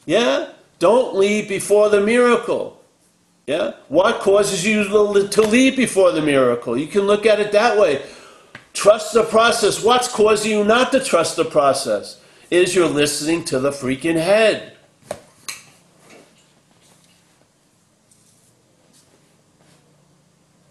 [0.06, 0.52] Yeah?
[0.80, 2.82] Don't leave before the miracle.
[3.48, 3.74] Yeah?
[3.90, 6.78] What causes you to leave before the miracle?
[6.78, 8.02] You can look at it that way.
[8.72, 9.84] Trust the process.
[9.84, 12.22] What's causing you not to trust the process?
[12.50, 14.78] Is you're listening to the freaking head.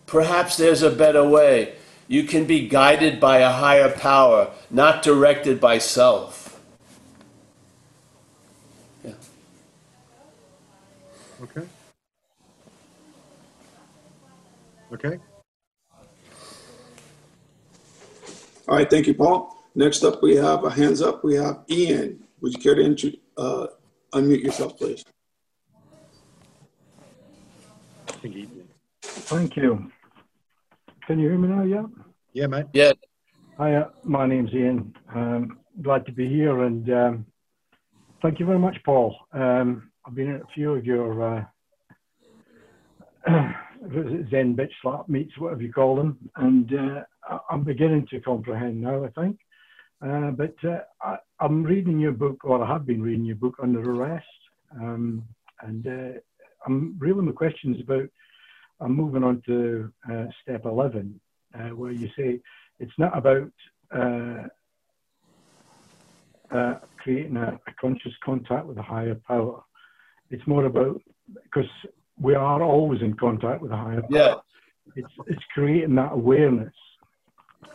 [0.06, 1.74] Perhaps there's a better way.
[2.06, 6.60] You can be guided by a higher power, not directed by self.
[9.04, 9.12] Yeah.
[11.42, 11.66] Okay.
[14.92, 15.18] Okay.
[18.68, 19.62] All right, thank you, Paul.
[19.74, 21.24] Next up, we have a hands up.
[21.24, 22.24] We have Ian.
[22.40, 23.66] Would you care to uh,
[24.12, 25.04] unmute yourself, please?
[29.02, 29.90] Thank you.
[31.06, 31.64] Can you hear me now?
[31.64, 31.84] Yeah.
[32.32, 32.66] Yeah, mate.
[32.72, 32.92] Yeah.
[33.58, 34.94] Hi, uh, my name's Ian.
[35.14, 37.26] Um, glad to be here, and um,
[38.22, 39.14] thank you very much, Paul.
[39.32, 41.44] Um, I've been at a few of your uh,
[43.28, 49.04] Zen bitch slap meets, whatever you call them, and uh, I'm beginning to comprehend now.
[49.04, 49.38] I think,
[50.00, 53.56] uh, but uh, I, am reading your book, or I have been reading your book
[53.62, 54.24] under arrest,
[54.80, 55.22] um,
[55.60, 56.18] and uh,
[56.66, 58.08] I'm really my questions about
[58.80, 61.20] I'm moving on to uh, step 11,
[61.54, 62.40] uh, where you say
[62.78, 63.50] it's not about
[63.94, 64.48] uh,
[66.50, 69.62] uh, creating a, a, conscious contact with a higher power.
[70.30, 71.00] It's more about,
[71.42, 71.70] because
[72.20, 74.10] we are always in contact with a higher power.
[74.10, 74.34] Yeah.
[74.96, 76.74] It's, it's creating that awareness.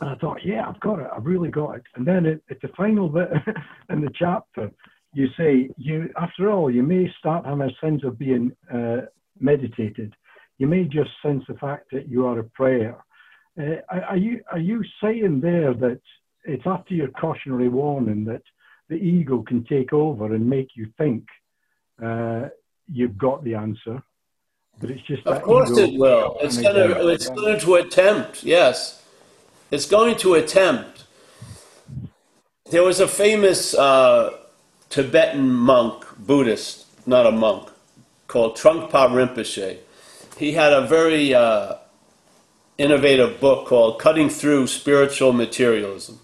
[0.02, 1.08] And I thought, yeah, I've got it.
[1.16, 1.84] I've really got it.
[1.96, 3.30] And then at, at the final bit
[3.90, 4.72] in the chapter,
[5.14, 9.02] you say, you after all, you may start having a sense of being uh,
[9.40, 10.14] meditated
[10.60, 12.98] you may just sense the fact that you are a prayer.
[13.60, 16.02] Uh, are you are you saying there that
[16.44, 18.44] it's after your cautionary warning that
[18.90, 21.24] the ego can take over and make you think
[22.04, 22.50] uh,
[22.92, 24.02] you've got the answer,
[24.80, 26.38] but it's just of course it will.
[26.42, 28.44] It's going to it's going to attempt.
[28.44, 29.04] Yes,
[29.72, 31.06] it's going to attempt.
[32.70, 34.38] There was a famous uh,
[34.90, 37.70] Tibetan monk, Buddhist, not a monk,
[38.28, 39.80] called Trungpa Rinpoche
[40.40, 41.76] he had a very uh,
[42.78, 46.22] innovative book called Cutting Through Spiritual Materialism.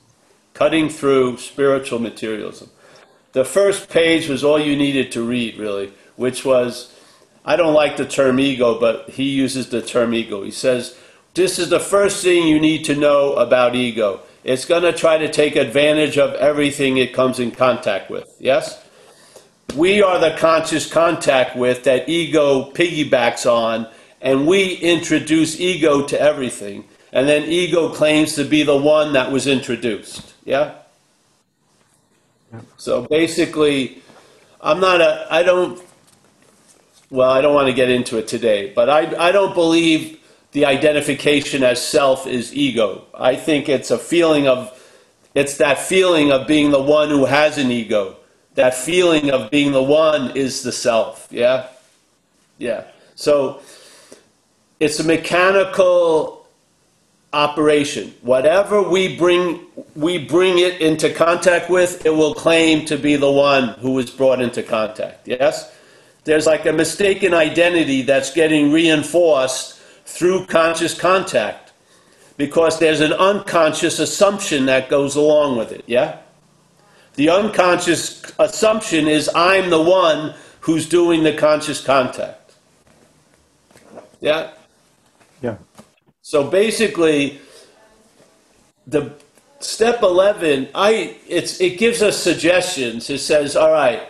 [0.53, 2.69] Cutting Through Spiritual Materialism.
[3.33, 6.95] The first page was all you needed to read, really, which was
[7.43, 10.43] I don't like the term ego, but he uses the term ego.
[10.43, 10.97] He says,
[11.33, 14.21] This is the first thing you need to know about ego.
[14.45, 18.33] It's going to try to take advantage of everything it comes in contact with.
[18.39, 18.81] Yes?
[19.75, 23.87] We are the conscious contact with that ego piggybacks on
[24.25, 26.83] and we introduce ego to everything.
[27.13, 30.33] And then ego claims to be the one that was introduced.
[30.43, 30.73] Yeah?
[32.77, 34.01] So basically,
[34.59, 35.79] I'm not a, I don't,
[37.11, 40.19] well, I don't want to get into it today, but I, I don't believe
[40.53, 43.05] the identification as self is ego.
[43.13, 44.71] I think it's a feeling of,
[45.35, 48.17] it's that feeling of being the one who has an ego.
[48.55, 51.27] That feeling of being the one is the self.
[51.29, 51.67] Yeah?
[52.57, 52.85] Yeah.
[53.13, 53.61] So,
[54.79, 56.45] it's a mechanical
[57.33, 58.13] operation.
[58.21, 59.59] Whatever we bring,
[59.95, 64.09] we bring it into contact with, it will claim to be the one who was
[64.09, 65.27] brought into contact.
[65.27, 65.73] Yes?
[66.23, 71.73] There's like a mistaken identity that's getting reinforced through conscious contact
[72.37, 75.83] because there's an unconscious assumption that goes along with it.
[75.87, 76.19] Yeah?
[77.15, 82.53] The unconscious assumption is I'm the one who's doing the conscious contact.
[84.19, 84.51] Yeah?
[85.41, 85.57] Yeah.
[86.21, 87.39] So basically,
[88.87, 89.13] the
[89.59, 93.09] step 11, I, it's, it gives us suggestions.
[93.09, 94.09] It says, all right,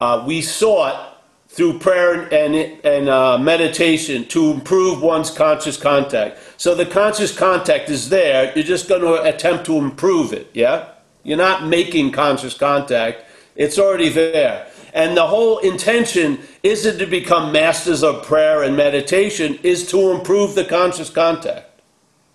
[0.00, 6.38] uh, we sought through prayer and, and uh, meditation to improve one's conscious contact.
[6.56, 8.52] So the conscious contact is there.
[8.54, 10.48] You're just going to attempt to improve it.
[10.54, 10.90] Yeah?
[11.24, 13.24] You're not making conscious contact,
[13.56, 14.69] it's already there.
[14.92, 20.54] And the whole intention isn't to become masters of prayer and meditation, is to improve
[20.54, 21.80] the conscious contact.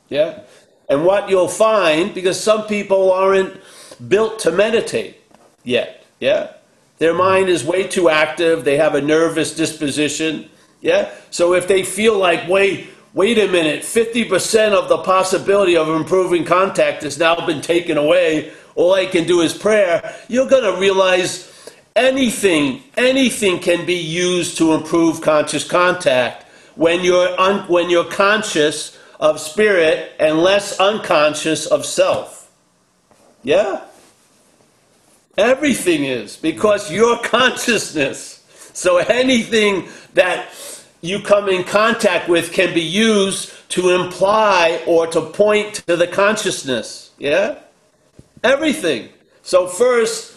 [0.10, 0.42] Yeah?
[0.90, 3.60] And what you'll find, because some people aren't
[4.08, 5.18] built to meditate
[5.64, 6.52] yet, yeah?
[6.98, 10.50] Their mind is way too active, they have a nervous disposition,
[10.82, 11.12] yeah?
[11.32, 16.46] So if they feel like, wait, wait a minute, 50% of the possibility of improving
[16.46, 21.52] contact has now been taken away, all I can do is prayer, you're to realize
[21.96, 26.44] anything, anything can be used to improve conscious contact
[26.76, 32.52] when you're, un, when you're conscious of spirit and less unconscious of self.
[33.44, 33.82] Yeah?
[35.38, 38.44] Everything is because your consciousness.
[38.74, 40.50] So anything that
[41.02, 46.08] you come in contact with can be used to imply or to point to the
[46.08, 47.12] consciousness.
[47.18, 47.60] Yeah?
[48.44, 49.10] Everything.
[49.44, 50.35] So, first,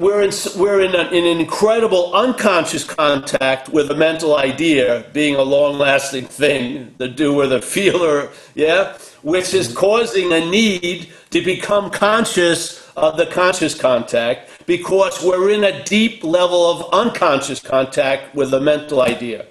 [0.00, 5.34] we're in, we're in, a, in an incredible unconscious contact with a mental idea being
[5.36, 11.42] a long lasting thing, the doer, the feeler, yeah, which is causing a need to
[11.42, 18.34] become conscious of the conscious contact because we're in a deep level of unconscious contact
[18.34, 19.44] with a mental idea.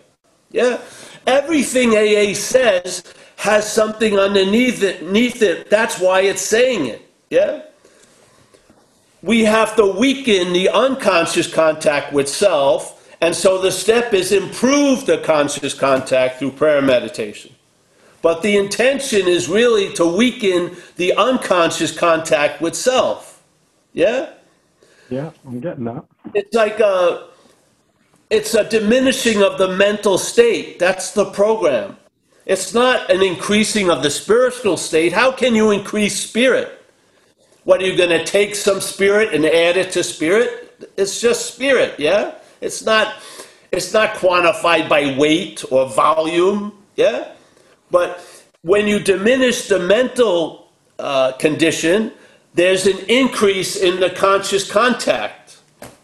[0.50, 0.82] Yeah?
[1.28, 3.04] Everything AA says
[3.36, 5.70] has something underneath it, underneath it.
[5.70, 7.08] That's why it's saying it.
[7.30, 7.62] Yeah?
[9.22, 12.96] We have to weaken the unconscious contact with self.
[13.22, 17.54] And so the step is improve the conscious contact through prayer and meditation.
[18.22, 23.44] But the intention is really to weaken the unconscious contact with self.
[23.94, 24.32] Yeah?
[25.10, 26.06] Yeah, I'm getting that.
[26.34, 27.30] It's like a
[28.30, 30.78] it's a diminishing of the mental state.
[30.78, 31.98] That's the program.
[32.46, 35.14] It's not an increasing of the spiritual state.
[35.14, 36.79] How can you increase spirit?
[37.64, 40.90] What are you going to take some spirit and add it to spirit?
[40.98, 42.36] It's just spirit, yeah?
[42.62, 43.16] It's not
[43.72, 47.34] it's not quantified by weight or volume, yeah?
[47.92, 48.26] But
[48.62, 52.12] when you diminish the mental uh, condition,
[52.54, 55.60] there's an increase in the conscious contact.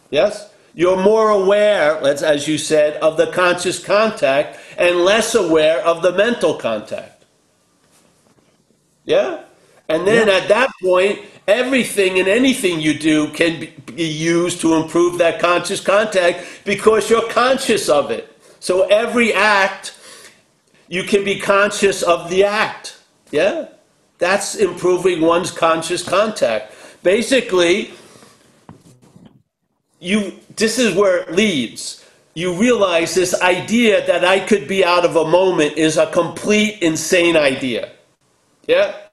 [0.09, 0.51] Yes?
[0.73, 6.11] You're more aware, as you said, of the conscious contact and less aware of the
[6.11, 7.23] mental contact.
[9.05, 9.43] Yeah?
[9.87, 10.35] And then yeah.
[10.35, 15.79] at that point, everything and anything you do can be used to improve that conscious
[15.79, 18.31] contact because you're conscious of it.
[18.59, 19.97] So every act,
[20.87, 22.97] you can be conscious of the act.
[23.31, 23.67] Yeah?
[24.17, 26.73] That's improving one's conscious contact.
[27.03, 27.91] Basically,
[29.99, 32.03] you this is where it leads.
[32.33, 36.81] You realize this idea that I could be out of a moment is a complete
[36.81, 37.91] insane idea.
[38.67, 39.04] Yeah?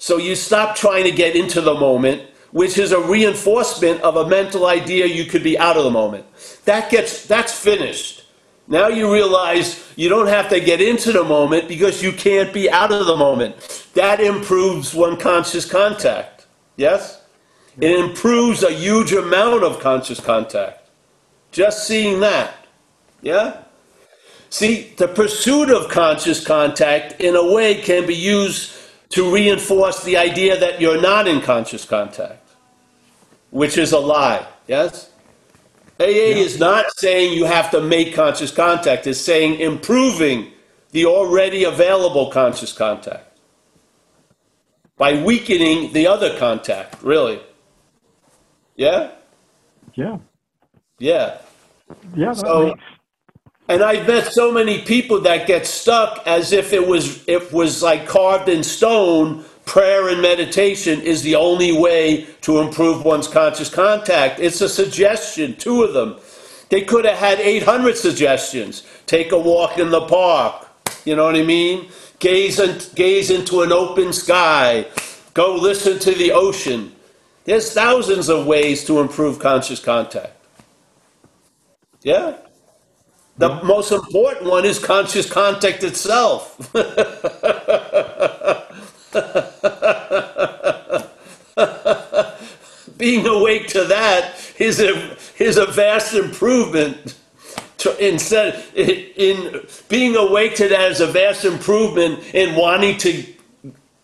[0.00, 4.26] So you stop trying to get into the moment, which is a reinforcement of a
[4.26, 6.24] mental idea you could be out of the moment.
[6.64, 8.24] That gets that's finished.
[8.66, 12.70] Now you realize you don't have to get into the moment because you can't be
[12.70, 13.90] out of the moment.
[13.92, 16.46] That improves one conscious contact.
[16.76, 17.20] Yes?
[17.78, 20.88] It improves a huge amount of conscious contact.
[21.52, 22.54] Just seeing that.
[23.20, 23.64] Yeah?
[24.48, 28.72] See, the pursuit of conscious contact in a way can be used
[29.10, 32.48] to reinforce the idea that you're not in conscious contact,
[33.50, 34.46] which is a lie.
[34.66, 35.10] Yes?
[35.98, 36.36] AA yeah.
[36.36, 40.52] is not saying you have to make conscious contact, it's saying improving
[40.92, 43.38] the already available conscious contact
[44.96, 47.40] by weakening the other contact, really.
[48.76, 49.10] Yeah?
[49.94, 50.18] Yeah.
[50.98, 51.38] Yeah.
[52.14, 52.82] Yeah, so, makes
[53.70, 57.84] and I've met so many people that get stuck as if it was it was
[57.84, 59.44] like carved in stone.
[59.64, 64.40] Prayer and meditation is the only way to improve one's conscious contact.
[64.40, 66.16] It's a suggestion, two of them.
[66.70, 68.84] They could have had 800 suggestions.
[69.06, 70.66] Take a walk in the park.
[71.04, 71.88] You know what I mean?
[72.18, 74.86] Gaze, and, gaze into an open sky.
[75.34, 76.92] Go listen to the ocean.
[77.44, 80.32] There's thousands of ways to improve conscious contact.
[82.02, 82.36] Yeah?
[83.40, 86.58] The most important one is conscious contact itself.
[92.98, 97.16] Being awake to that is a, is a vast improvement.
[97.78, 103.24] To, instead, in, in being awake to that is a vast improvement in wanting to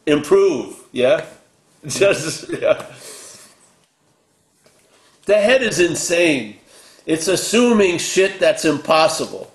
[0.07, 0.82] improve.
[0.93, 1.26] Yeah,
[1.87, 2.87] just yeah.
[5.26, 6.57] The head is insane.
[7.07, 9.53] It's assuming shit that's impossible.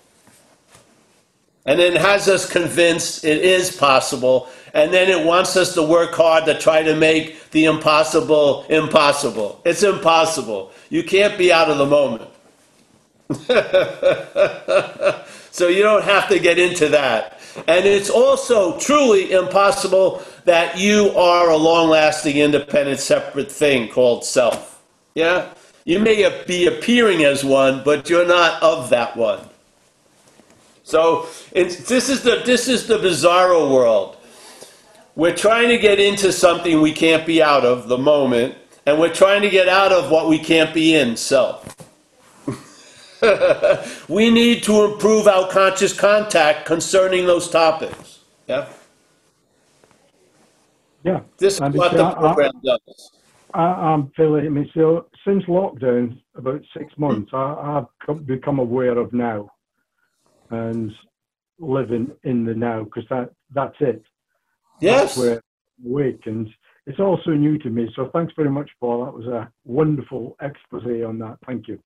[1.66, 4.49] And then has us convinced it is possible.
[4.74, 9.62] And then it wants us to work hard to try to make the impossible impossible.
[9.66, 10.72] It's impossible.
[10.89, 12.30] You can't be out of the moment.
[15.52, 17.39] so you don't have to get into that.
[17.68, 24.24] And it's also truly impossible that you are a long lasting, independent, separate thing called
[24.24, 24.82] self.
[25.16, 25.54] Yeah?
[25.84, 29.39] You may be appearing as one, but you're not of that one.
[30.84, 34.17] So this is the this is the bizarro world.
[35.15, 38.55] We're trying to get into something we can't be out of the moment,
[38.86, 41.75] and we're trying to get out of what we can't be in self.
[44.09, 48.19] we need to improve our conscious contact concerning those topics.
[48.47, 48.67] Yeah.
[51.03, 51.21] Yeah.
[51.38, 53.11] This is what the program does.
[53.53, 54.45] I, feeling.
[54.45, 57.01] I mean, so since lockdown, about six hmm.
[57.01, 59.49] months, I, have become aware of now,
[60.49, 60.91] and
[61.59, 64.03] living in the now because that that's it.
[64.80, 65.15] Yes.
[65.15, 65.41] That's where
[65.86, 66.49] awake, and
[66.88, 67.91] it's also new to me.
[67.95, 69.05] So thanks very much, Paul.
[69.05, 71.38] That was a wonderful expose on that.
[71.45, 71.80] Thank you.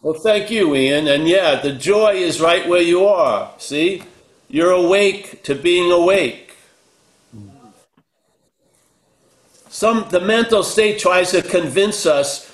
[0.00, 1.08] Well, thank you, Ian.
[1.08, 3.52] And yeah, the joy is right where you are.
[3.58, 4.04] See,
[4.48, 6.56] you're awake to being awake.
[7.32, 7.48] Hmm.
[9.68, 12.47] Some the mental state tries to convince us,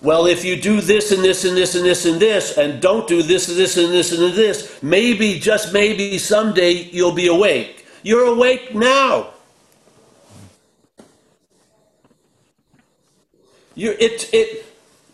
[0.00, 3.08] well, if you do this and this and this and this and this, and don't
[3.08, 7.86] do this and this and this and this, maybe, just maybe, someday you'll be awake.
[8.02, 9.30] You're awake now.
[13.74, 14.66] You, it, it,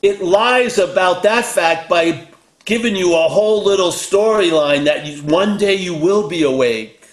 [0.03, 2.29] it lies about that fact by
[2.65, 7.07] giving you a whole little storyline that you, one day you will be awake.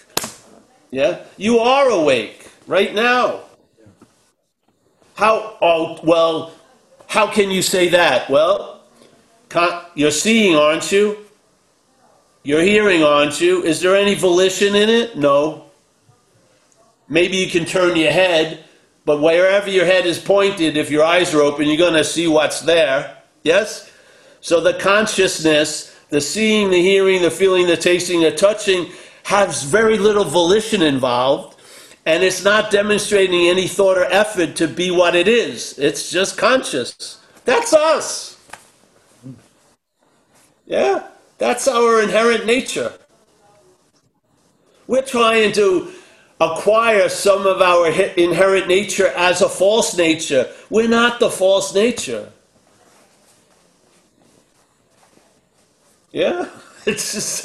[0.90, 1.24] Yeah?
[1.36, 3.40] You are awake right now.
[5.14, 6.52] How, oh, well,
[7.12, 8.30] how can you say that?
[8.30, 8.80] Well,
[9.94, 11.18] you're seeing, aren't you?
[12.42, 13.62] You're hearing, aren't you?
[13.62, 15.14] Is there any volition in it?
[15.14, 15.66] No.
[17.10, 18.64] Maybe you can turn your head,
[19.04, 22.28] but wherever your head is pointed, if your eyes are open, you're going to see
[22.28, 23.18] what's there.
[23.42, 23.92] Yes?
[24.40, 28.90] So the consciousness, the seeing, the hearing, the feeling, the tasting, the touching,
[29.24, 31.51] has very little volition involved.
[32.04, 35.78] And it's not demonstrating any thought or effort to be what it is.
[35.78, 37.20] It's just conscious.
[37.44, 38.38] That's us.
[40.66, 41.06] Yeah,
[41.38, 42.92] that's our inherent nature.
[44.86, 45.92] We're trying to
[46.40, 50.50] acquire some of our inherent nature as a false nature.
[50.70, 52.32] We're not the false nature.
[56.12, 56.48] Yeah,
[56.86, 57.44] it's just,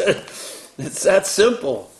[0.79, 1.91] it's that simple.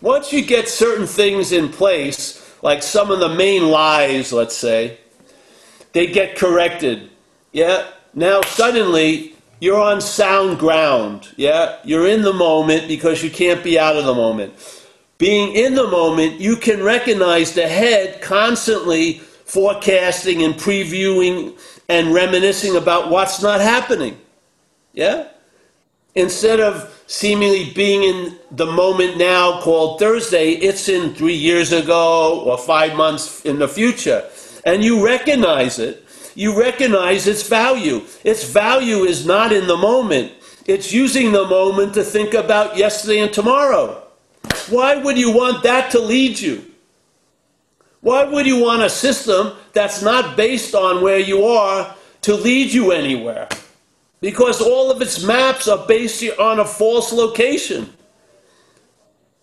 [0.00, 4.98] Once you get certain things in place, like some of the main lies, let's say,
[5.92, 7.10] they get corrected.
[7.52, 7.86] Yeah?
[8.14, 11.28] Now suddenly you're on sound ground.
[11.36, 11.78] Yeah?
[11.84, 14.54] You're in the moment because you can't be out of the moment.
[15.18, 21.58] Being in the moment, you can recognize the head constantly forecasting and previewing
[21.90, 24.18] and reminiscing about what's not happening.
[24.94, 25.28] Yeah?
[26.14, 32.40] Instead of seemingly being in the moment now called Thursday, it's in three years ago
[32.40, 34.28] or five months in the future.
[34.64, 36.04] And you recognize it.
[36.34, 38.02] You recognize its value.
[38.24, 40.32] Its value is not in the moment,
[40.66, 44.06] it's using the moment to think about yesterday and tomorrow.
[44.68, 46.64] Why would you want that to lead you?
[48.00, 52.72] Why would you want a system that's not based on where you are to lead
[52.72, 53.48] you anywhere?
[54.20, 57.92] Because all of its maps are based on a false location.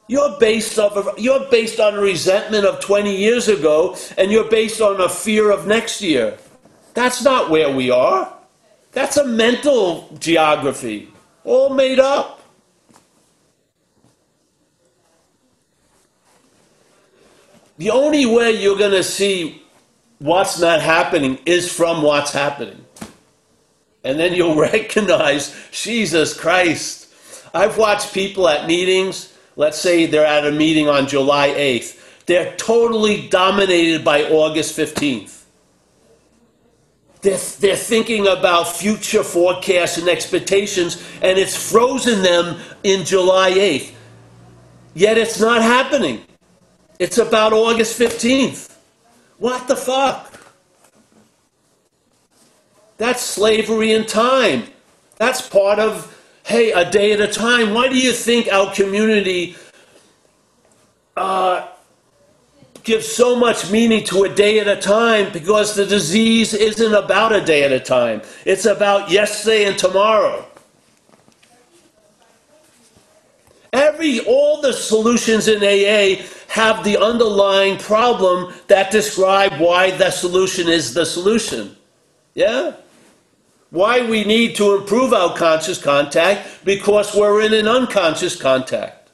[0.08, 4.50] You're based, off of, you're based on a resentment of 20 years ago, and you're
[4.50, 6.38] based on a fear of next year.
[6.94, 8.32] That's not where we are.
[8.94, 11.12] That's a mental geography,
[11.44, 12.42] all made up.
[17.78, 19.62] The only way you're going to see
[20.20, 22.87] what's not happening is from what's happening
[24.08, 27.14] and then you'll recognize Jesus Christ.
[27.54, 32.56] I've watched people at meetings, let's say they're at a meeting on July 8th, they're
[32.56, 35.44] totally dominated by August 15th.
[37.22, 43.92] They're, they're thinking about future forecasts and expectations, and it's frozen them in July 8th.
[44.94, 46.24] Yet it's not happening.
[47.00, 48.76] It's about August 15th.
[49.38, 50.47] What the fuck?
[52.98, 54.64] That's slavery in time.
[55.18, 57.74] That's part of, hey, a day at a time.
[57.74, 59.56] Why do you think our community
[61.16, 61.68] uh,
[62.88, 67.34] give so much meaning to a day at a time because the disease isn't about
[67.34, 68.22] a day at a time.
[68.46, 70.46] It's about yesterday and tomorrow.
[73.74, 80.70] Every all the solutions in AA have the underlying problem that describe why the solution
[80.70, 81.76] is the solution.
[82.36, 82.74] Yeah?
[83.70, 89.10] Why we need to improve our conscious contact because we're in an unconscious contact.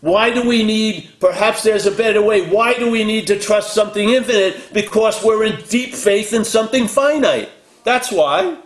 [0.00, 3.74] Why do we need, perhaps there's a better way, why do we need to trust
[3.74, 4.72] something infinite?
[4.72, 7.50] Because we're in deep faith in something finite.
[7.84, 8.56] That's why.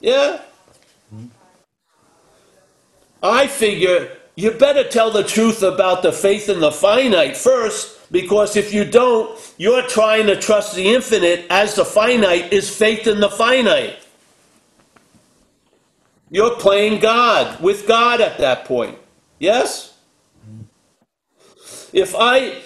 [0.00, 0.40] Yeah?
[1.14, 1.26] Mm-hmm.
[3.22, 8.54] I figure you better tell the truth about the faith in the finite first, because
[8.54, 13.18] if you don't, you're trying to trust the infinite as the finite is faith in
[13.18, 13.98] the finite.
[16.30, 18.96] You're playing God with God at that point.
[19.40, 19.98] Yes?
[21.92, 22.62] If I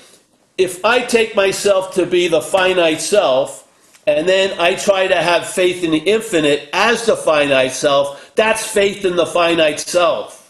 [0.58, 3.66] if I take myself to be the finite self
[4.06, 8.66] and then I try to have faith in the infinite as the finite self, that's
[8.66, 10.41] faith in the finite self.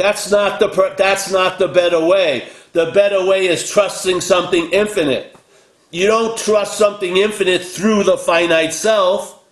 [0.00, 2.48] That's not the that's not the better way.
[2.72, 5.36] The better way is trusting something infinite.
[5.90, 9.44] You don't trust something infinite through the finite self.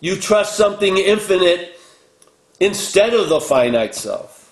[0.00, 1.78] You trust something infinite
[2.60, 4.50] instead of the finite self.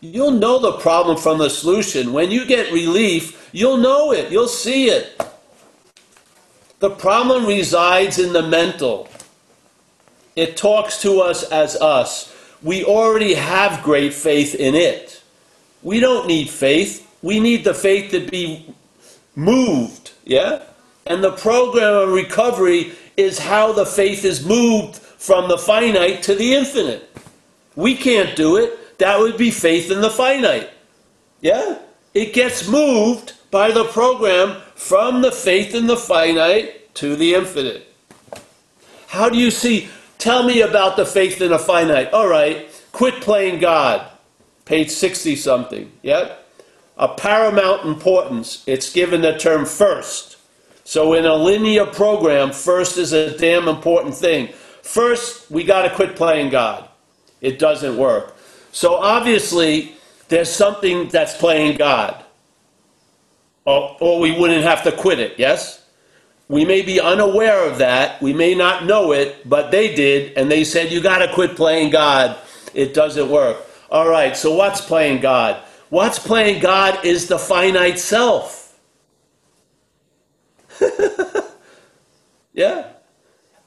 [0.00, 2.12] You'll know the problem from the solution.
[2.12, 5.20] When you get relief, you'll know it, you'll see it.
[6.80, 9.08] The problem resides in the mental.
[10.34, 12.34] It talks to us as us.
[12.62, 15.22] We already have great faith in it.
[15.82, 17.06] We don't need faith.
[17.20, 18.74] We need the faith to be
[19.36, 20.62] moved, yeah?
[21.06, 26.34] And the program of recovery is how the faith is moved from the finite to
[26.34, 27.14] the infinite.
[27.76, 28.98] We can't do it.
[28.98, 30.70] That would be faith in the finite.
[31.42, 31.78] Yeah?
[32.14, 37.86] It gets moved by the program from the faith in the finite to the infinite.
[39.08, 39.90] How do you see?
[40.16, 42.10] Tell me about the faith in the finite.
[42.14, 44.10] All right, quit playing God.
[44.64, 45.92] Page 60 something.
[46.02, 46.48] Yep.
[46.96, 48.64] A paramount importance.
[48.66, 50.38] It's given the term first.
[50.84, 54.48] So in a linear program, first is a damn important thing.
[54.80, 56.88] First, we got to quit playing God.
[57.42, 58.34] It doesn't work.
[58.72, 59.94] So obviously,
[60.28, 62.24] there's something that's playing God.
[63.64, 65.84] Or, or we wouldn't have to quit it, yes?
[66.48, 68.20] We may be unaware of that.
[68.20, 71.54] We may not know it, but they did, and they said, You got to quit
[71.54, 72.36] playing God.
[72.74, 73.58] It doesn't work.
[73.90, 75.62] All right, so what's playing God?
[75.90, 78.78] What's playing God is the finite self.
[82.52, 82.88] yeah?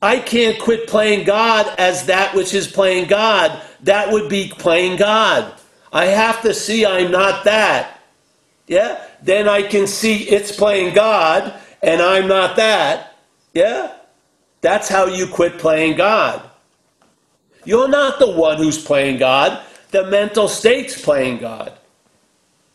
[0.02, 3.62] I can't quit playing God as that which is playing God.
[3.84, 5.54] That would be playing God.
[5.92, 8.02] I have to see I'm not that.
[8.68, 9.06] Yeah?
[9.24, 13.16] Then I can see it's playing God and I'm not that.
[13.54, 13.94] Yeah?
[14.62, 16.50] That's how you quit playing God.
[17.66, 19.64] You're not the one who's playing God.
[19.92, 21.74] The mental state's playing God.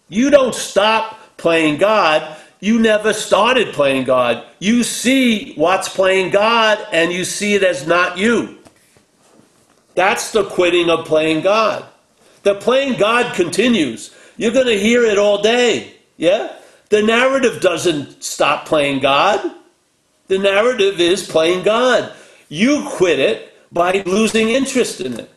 [0.09, 4.45] You don't stop playing God you never started playing God.
[4.59, 8.59] You see what's playing God and you see it as not you.
[9.95, 11.85] That's the quitting of playing God.
[12.43, 14.15] The playing God continues.
[14.37, 15.95] You're going to hear it all day.
[16.19, 16.53] Yeah?
[16.91, 19.41] The narrative doesn't stop playing God.
[20.27, 22.13] The narrative is playing God.
[22.51, 25.31] You quit it by losing interest in it.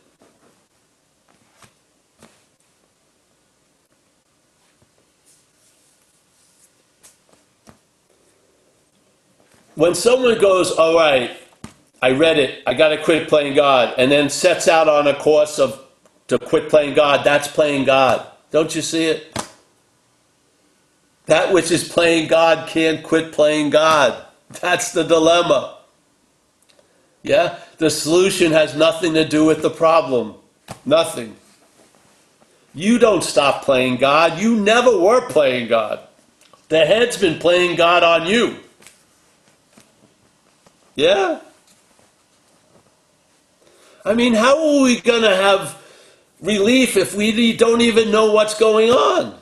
[9.81, 11.31] when someone goes, all right,
[12.03, 15.15] I read it, I got to quit playing God, and then sets out on a
[15.15, 15.83] course of
[16.27, 18.25] to quit playing God, that's playing God.
[18.51, 19.30] Don't you see it?
[21.25, 24.25] That which is playing God can't quit playing God.
[24.59, 25.77] That's the dilemma.
[27.23, 27.59] Yeah?
[27.77, 30.35] The solution has nothing to do with the problem.
[30.85, 31.35] Nothing.
[32.73, 34.39] You don't stop playing God.
[34.39, 35.99] You never were playing God.
[36.69, 38.57] The head's been playing God on you.
[40.95, 41.39] Yeah.
[44.05, 45.77] I mean, how are we going to have
[46.41, 49.40] relief if we don't even know what's going on?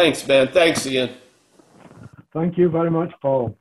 [0.00, 0.48] Thanks, man.
[0.48, 1.10] Thanks, Ian.
[2.32, 3.54] Thank you very much, Paul.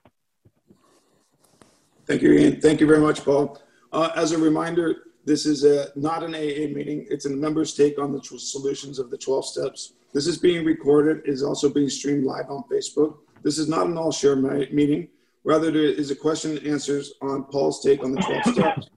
[2.08, 2.62] Thank you, Ian.
[2.62, 3.62] Thank you very much, Paul.
[3.92, 7.06] Uh, as a reminder, this is a, not an AA meeting.
[7.10, 9.96] It's a members' take on the tr- solutions of the 12 steps.
[10.14, 11.26] This is being recorded.
[11.26, 13.18] It is also being streamed live on Facebook.
[13.44, 15.10] This is not an all share meeting.
[15.44, 18.88] Rather, there is a question and answers on Paul's take on the 12 steps.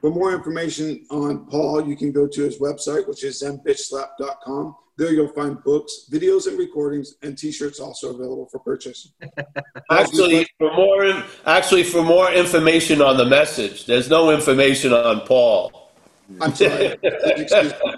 [0.00, 4.76] For more information on Paul, you can go to his website, which is zenbitchslap.com.
[4.98, 9.12] There you'll find books, videos, and recordings, and T-shirts also available for purchase.
[9.90, 15.90] Actually, for more actually for more information on the message, there's no information on Paul.
[16.40, 16.96] I'm sorry.
[17.02, 17.78] Excuse me.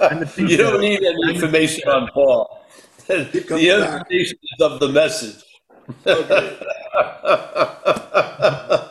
[0.00, 2.64] And the You don't need any information on Paul.
[3.06, 4.00] The Keep coming back.
[4.08, 5.44] information is of the message.
[6.06, 6.58] Okay.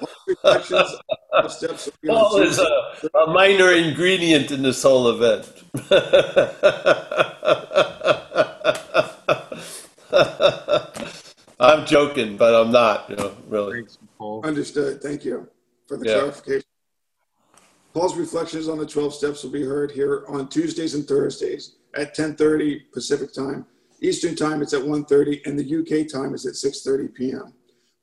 [0.43, 0.95] Reflections
[1.33, 5.63] of steps will be on Paul is a, a minor ingredient in this whole event.
[11.59, 13.09] I'm joking, but I'm not.
[13.09, 13.73] You know, really.
[13.73, 14.41] Thanks, Paul.
[14.45, 15.01] Understood.
[15.01, 15.49] Thank you
[15.88, 16.13] for the Yeah.
[16.13, 16.63] clarification.
[17.93, 22.15] Paul's reflections on the 12 steps will be heard here on Tuesdays and Thursdays at
[22.15, 23.65] 10:30 Pacific time.
[24.01, 27.53] Eastern time it's at 1:30 and the UK time is at 6:30 p.m.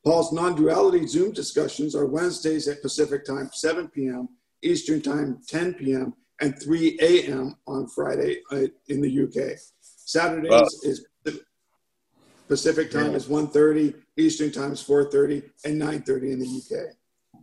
[0.04, 4.28] Paul's non-duality Zoom discussions are Wednesdays at Pacific time 7 p.m.,
[4.62, 7.54] Eastern time 10 p.m., and 3 a.m.
[7.66, 9.56] on Friday uh, in the UK.
[9.80, 10.66] Saturdays Wow.
[10.82, 11.06] is
[12.48, 16.94] Pacific time is 1:30, Eastern time is 4:30, and 9:30 in the UK.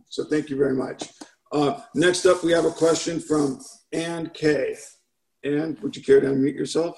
[0.08, 1.08] So thank you very much.
[1.50, 3.60] Uh, next up, we have a question from
[3.92, 4.76] Ann K.
[5.44, 6.96] Ann, would you care to unmute yourself?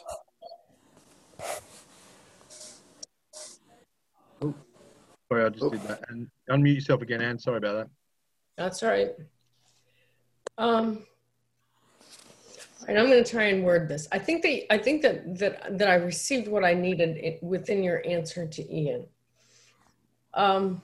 [5.34, 6.04] Sorry, I just did that.
[6.10, 7.40] And unmute yourself again, Anne.
[7.40, 7.88] Sorry about that.
[8.56, 9.10] That's all right.
[10.58, 11.04] Um,
[12.86, 14.06] and I'm going to try and word this.
[14.12, 18.00] I think that I think that that that I received what I needed within your
[18.06, 19.06] answer to Ian.
[20.34, 20.82] Um,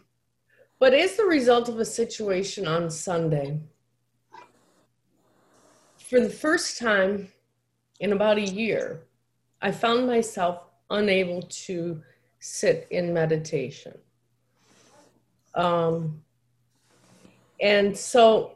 [0.81, 3.61] but as the result of a situation on Sunday,
[5.99, 7.29] for the first time
[8.01, 9.05] in about a year,
[9.63, 12.03] I found myself unable to
[12.41, 13.97] sit in meditation.
[15.55, 16.23] Um,
[17.61, 18.53] and so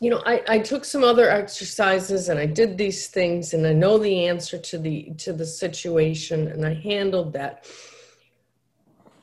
[0.00, 3.72] you know I, I took some other exercises and i did these things and i
[3.72, 7.66] know the answer to the to the situation and i handled that.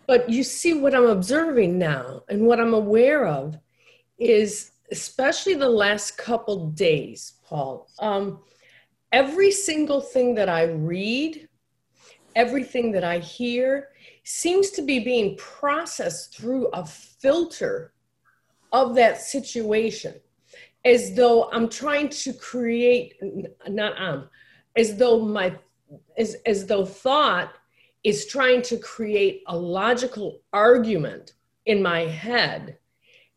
[0.05, 3.57] But you see what i'm observing now and what i'm aware of
[4.18, 8.39] is especially the last couple days paul um,
[9.11, 11.49] every single thing that i read
[12.36, 13.89] everything that i hear
[14.28, 17.93] seems to be being processed through a filter
[18.73, 20.13] of that situation
[20.84, 23.13] as though I'm trying to create
[23.69, 24.28] not um
[24.75, 25.55] as though my
[26.17, 27.53] as as though thought
[28.03, 31.34] is trying to create a logical argument
[31.65, 32.78] in my head.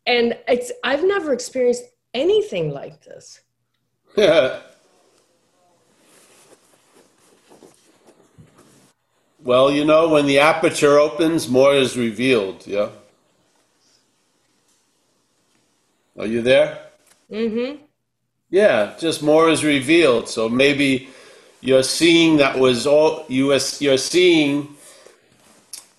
[0.05, 1.83] And it's I've never experienced
[2.13, 3.39] anything like this
[9.43, 12.65] well, you know, when the aperture opens, more is revealed.
[12.67, 12.89] Yeah.
[16.17, 16.79] Are you there?
[17.31, 17.83] Mm-hmm.
[18.49, 20.27] Yeah, just more is revealed.
[20.27, 21.09] So maybe
[21.61, 24.75] you're seeing that was all you was you're seeing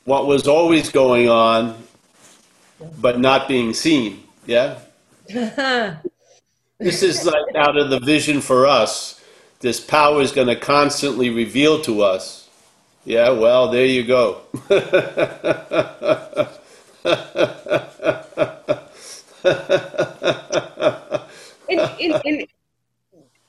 [0.05, 1.83] what was always going on,
[3.01, 4.23] but not being seen.
[4.47, 4.79] Yeah.
[6.83, 9.23] This is like out of the vision for us.
[9.61, 12.42] This power is going to constantly reveal to us.
[13.05, 14.43] Yeah, well, there you go.
[21.69, 22.47] and, and, and,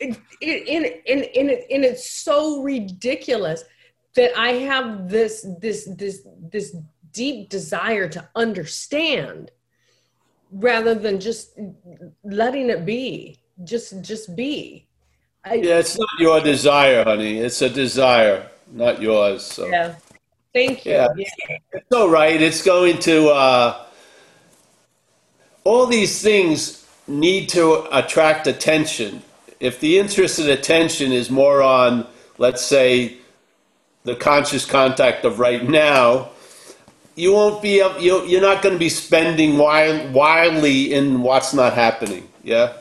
[0.02, 3.64] and, and, and, and, it, and it's so ridiculous
[4.16, 6.76] that I have this this this this
[7.12, 9.52] deep desire to understand
[10.52, 11.60] rather than just
[12.24, 14.88] letting it be just just be
[15.46, 17.40] I, Yeah, it's not your desire, honey.
[17.40, 19.44] It's a desire, not yours.
[19.44, 19.96] So yeah.
[20.54, 21.08] thank you Yeah.
[21.74, 22.42] it's all right.
[22.42, 23.30] It's going to.
[23.30, 23.86] Uh,
[25.64, 29.22] all these things need to attract attention.
[29.60, 32.06] If the interest and attention is more on,
[32.38, 33.18] let's say,
[34.04, 36.30] the conscious contact of right now,
[37.16, 37.76] you won't be.
[38.00, 42.28] You're not going to be spending wildly in what's not happening.
[42.44, 42.74] Yeah,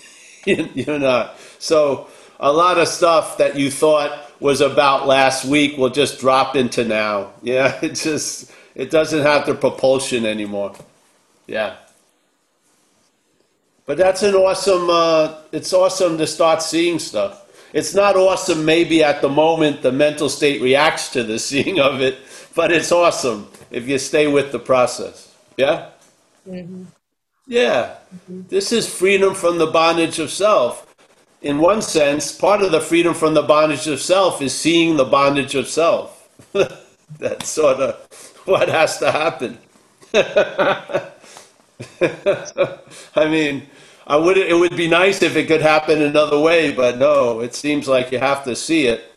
[0.46, 1.36] you're not.
[1.58, 2.06] So
[2.40, 6.84] a lot of stuff that you thought was about last week will just drop into
[6.84, 7.32] now.
[7.42, 10.74] Yeah, it just it doesn't have the propulsion anymore.
[11.46, 11.76] Yeah.
[13.86, 14.90] But that's an awesome.
[14.90, 17.40] Uh, it's awesome to start seeing stuff.
[17.72, 22.00] It's not awesome, maybe at the moment the mental state reacts to the seeing of
[22.02, 22.18] it,
[22.54, 25.34] but it's awesome if you stay with the process.
[25.56, 25.88] Yeah.
[27.46, 27.96] Yeah.
[28.28, 30.91] This is freedom from the bondage of self.
[31.42, 35.04] In one sense, part of the freedom from the bondage of self is seeing the
[35.04, 36.28] bondage of self.
[37.18, 39.58] That's sort of what has to happen.
[43.16, 43.66] I mean,
[44.06, 47.54] I would it would be nice if it could happen another way, but no, it
[47.54, 49.12] seems like you have to see it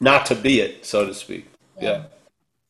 [0.00, 1.46] not to be it, so to speak.
[1.80, 2.04] Yeah.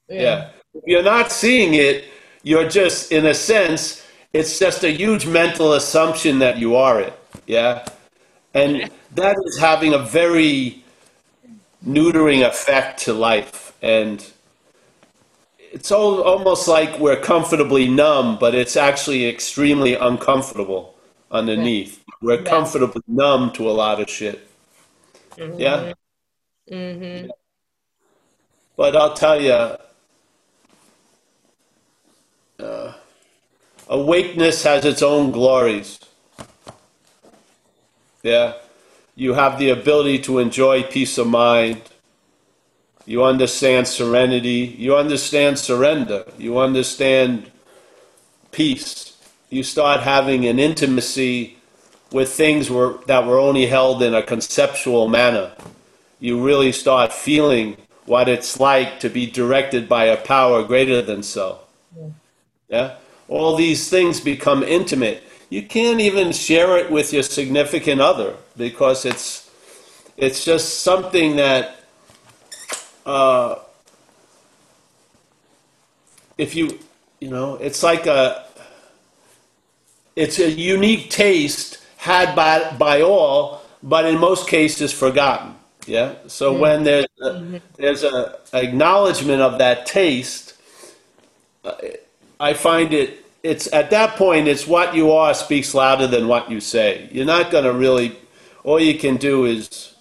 [0.08, 0.50] Yeah.
[0.74, 2.04] If you're not seeing it,
[2.42, 7.12] you're just in a sense, it's just a huge mental assumption that you are it.
[7.46, 7.86] Yeah.
[8.54, 10.82] And that is having a very
[11.86, 14.26] neutering effect to life and
[15.58, 20.94] it's all, almost like we're comfortably numb, but it's actually extremely uncomfortable
[21.30, 22.02] underneath.
[22.22, 22.50] We're Yeah.
[22.50, 24.48] comfortably numb to a lot of shit.
[25.36, 25.92] Yeah?
[26.70, 27.28] Mm-hmm.
[28.76, 29.76] But I'll tell you,
[33.88, 35.98] awakeness has its own glories.
[38.26, 38.54] Yeah?
[39.14, 41.80] You have the ability to enjoy peace of mind.
[43.06, 44.74] You understand serenity.
[44.76, 46.24] You understand surrender.
[46.36, 47.52] You understand
[48.50, 49.16] peace.
[49.48, 51.56] You start having an intimacy
[52.10, 55.52] with things were, that were only held in a conceptual manner.
[56.18, 61.22] You really start feeling what it's like to be directed by a power greater than
[61.22, 61.64] self.
[62.68, 62.96] Yeah?
[63.28, 65.22] All these things become intimate.
[65.48, 69.50] You can't even share it with your significant other because it's
[70.16, 71.80] it's just something that
[73.04, 73.56] uh,
[76.36, 76.78] if you
[77.20, 78.44] you know it's like a
[80.16, 85.54] it's a unique taste had by by all but in most cases forgotten.
[85.86, 86.14] Yeah?
[86.26, 90.54] So when there's a, there's a acknowledgement of that taste
[91.66, 91.74] uh,
[92.38, 96.50] i find it it's at that point it's what you are speaks louder than what
[96.50, 98.16] you say you're not going to really
[98.64, 99.94] all you can do is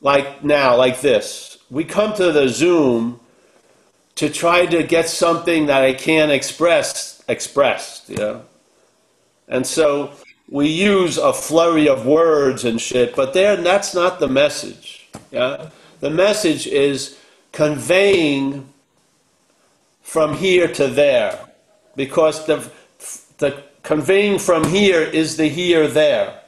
[0.00, 3.20] like now like this we come to the zoom
[4.14, 8.42] to try to get something that i can't express expressed you know
[9.48, 10.12] and so
[10.48, 15.08] we use a flurry of words and shit, but there that's not the message.
[15.30, 15.70] Yeah?
[16.00, 17.18] The message is
[17.52, 18.68] conveying
[20.02, 21.38] from here to there.
[21.96, 22.70] Because the
[23.38, 26.40] the conveying from here is the here there.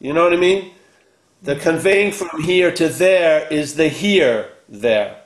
[0.00, 0.72] You know what I mean?
[1.42, 5.16] The conveying from here to there is the here there.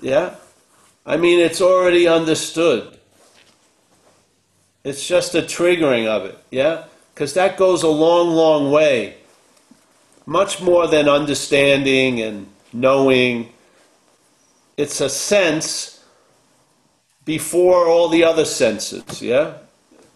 [0.00, 0.34] Yeah?
[1.04, 2.98] I mean, it's already understood.
[4.84, 6.84] It's just a triggering of it, yeah?
[7.14, 9.16] Because that goes a long, long way.
[10.26, 13.52] Much more than understanding and knowing.
[14.76, 15.97] It's a sense
[17.28, 19.58] before all the other senses, yeah?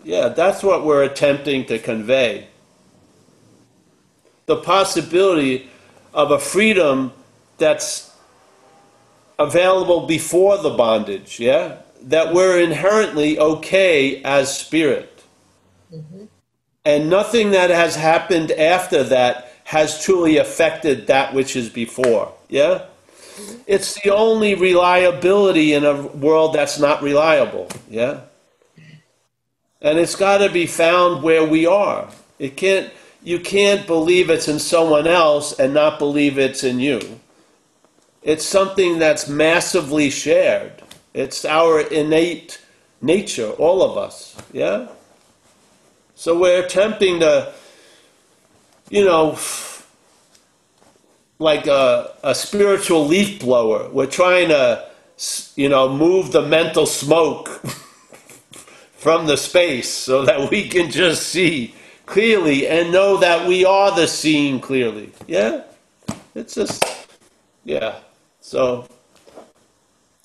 [0.02, 2.48] Yeah, that's what we're attempting to convey.
[4.46, 5.68] The possibility
[6.14, 7.12] of a freedom
[7.58, 8.16] that's
[9.38, 11.82] available before the bondage, yeah?
[12.00, 15.22] That we're inherently okay as spirit.
[15.92, 16.24] Mm-hmm.
[16.86, 22.86] And nothing that has happened after that has truly affected that which is before, yeah?
[23.66, 28.20] It's the only reliability in a world that's not reliable, yeah?
[29.80, 32.08] And it's got to be found where we are.
[32.38, 32.92] It can't
[33.24, 37.20] you can't believe it's in someone else and not believe it's in you.
[38.22, 40.82] It's something that's massively shared.
[41.14, 42.60] It's our innate
[43.00, 44.36] nature, all of us.
[44.52, 44.88] Yeah?
[46.14, 47.52] So we're attempting to,
[48.90, 49.36] you know,
[51.43, 53.88] like a, a spiritual leaf blower.
[53.90, 54.88] We're trying to,
[55.57, 57.49] you know, move the mental smoke
[58.97, 61.74] from the space so that we can just see
[62.07, 65.12] clearly and know that we are the seeing clearly.
[65.26, 65.64] Yeah?
[66.34, 66.84] It's just,
[67.64, 67.97] yeah.
[68.40, 68.86] So,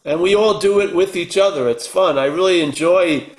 [0.05, 1.67] and we all do it with each other.
[1.69, 2.17] It's fun.
[2.17, 3.29] I really enjoy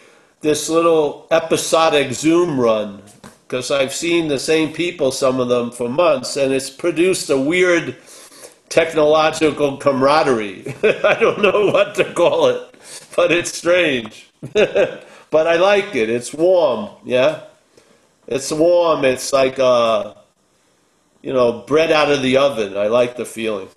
[0.41, 3.03] this little episodic Zoom run
[3.49, 7.38] because I've seen the same people, some of them, for months, and it's produced a
[7.38, 7.96] weird
[8.68, 10.74] technological camaraderie.
[10.82, 12.74] I don't know what to call it,
[13.16, 14.28] but it's strange.
[14.53, 16.11] but I like it.
[16.11, 17.44] It's warm, yeah?
[18.26, 19.07] It's warm.
[19.07, 20.12] It's like, uh,
[21.22, 22.76] you know, bread out of the oven.
[22.76, 23.68] I like the feeling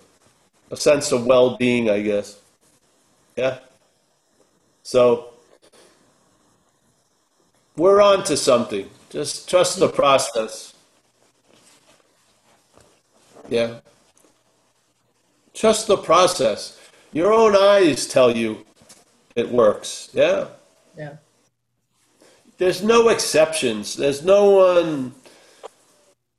[0.70, 2.38] a sense of well-being, I guess.
[3.36, 3.58] Yeah.
[4.82, 5.32] So
[7.76, 8.90] we're on to something.
[9.12, 10.72] Just trust the process.
[13.50, 13.80] Yeah.
[15.52, 16.80] Trust the process.
[17.12, 18.64] Your own eyes tell you
[19.36, 20.08] it works.
[20.14, 20.46] Yeah.
[20.96, 21.16] Yeah.
[22.56, 23.96] There's no exceptions.
[23.96, 25.12] There's no one.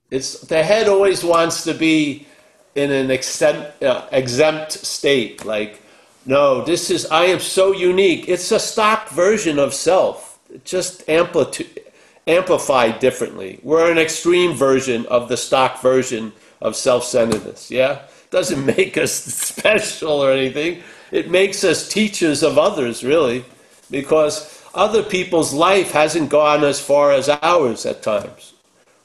[0.10, 2.26] It's the head always wants to be
[2.74, 5.46] in an exempt, uh, exempt state.
[5.46, 5.80] Like,
[6.26, 8.28] no, this is I am so unique.
[8.28, 11.83] It's a stock version of self, just amplitude,
[12.28, 13.60] amplified differently.
[13.64, 17.70] We're an extreme version of the stock version of self-centeredness.
[17.70, 20.82] Yeah, doesn't make us special or anything.
[21.12, 23.46] It makes us teachers of others, really,
[23.92, 28.54] because other people's life hasn't gone as far as ours at times.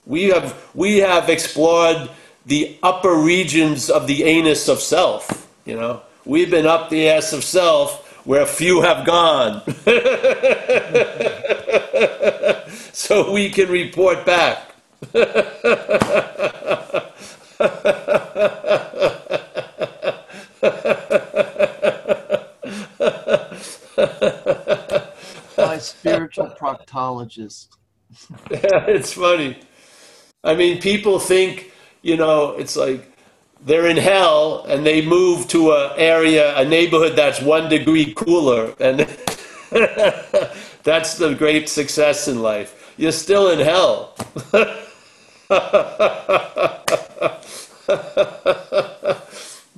[0.06, 2.08] We have, we have explored
[2.46, 6.00] the upper regions of the anus of self, you know.
[6.24, 9.62] We've been up the ass of self where few have gone.
[13.06, 14.74] so we can report back.
[25.56, 27.68] My spiritual proctologist.
[28.50, 29.60] Yeah, it's funny.
[30.42, 31.70] I mean, people think,
[32.02, 33.12] you know, it's like
[33.64, 38.74] they're in hell and they move to a area, a neighborhood that's one degree cooler,
[38.80, 39.06] and
[40.82, 42.74] that's the great success in life.
[42.98, 44.14] You're still in hell.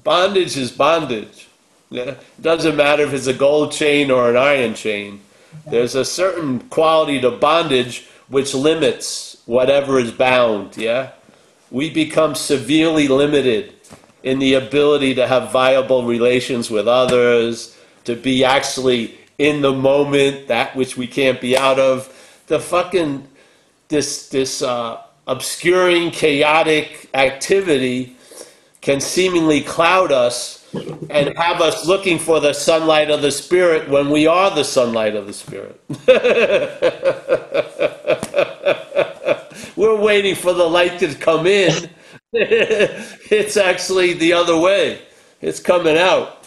[0.03, 1.49] bondage is bondage.
[1.91, 2.03] Yeah?
[2.03, 5.21] It doesn't matter if it's a gold chain or an iron chain.
[5.67, 11.11] There's a certain quality to bondage which limits whatever is bound, yeah?
[11.71, 13.75] We become severely limited
[14.23, 20.49] in the ability to have viable relations with others, to be actually in the moment,
[20.49, 22.17] that which we can't be out of.
[22.51, 23.29] The fucking,
[23.87, 28.17] this, this uh, obscuring, chaotic activity
[28.81, 30.67] can seemingly cloud us
[31.11, 35.15] and have us looking for the sunlight of the Spirit when we are the sunlight
[35.15, 35.81] of the Spirit.
[39.77, 41.89] We're waiting for the light to come in.
[42.33, 45.03] it's actually the other way.
[45.41, 46.45] It's coming out.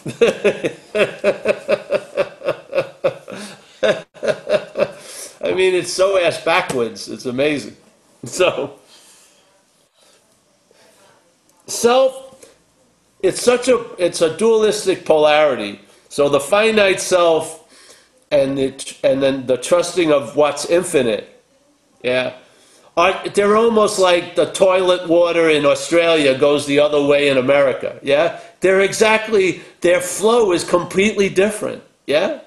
[5.44, 7.08] I mean, it's so ass backwards.
[7.08, 7.76] It's amazing.
[8.26, 8.78] So,
[11.66, 12.46] self,
[13.22, 15.82] it's such a, it's a dualistic polarity.
[16.08, 17.64] So the finite self
[18.30, 21.42] and the, and then the trusting of what's infinite.
[22.02, 22.34] Yeah.
[22.96, 27.98] Are, they're almost like the toilet water in Australia goes the other way in America.
[28.02, 28.40] Yeah.
[28.60, 31.82] They're exactly, their flow is completely different.
[32.06, 32.40] Yeah.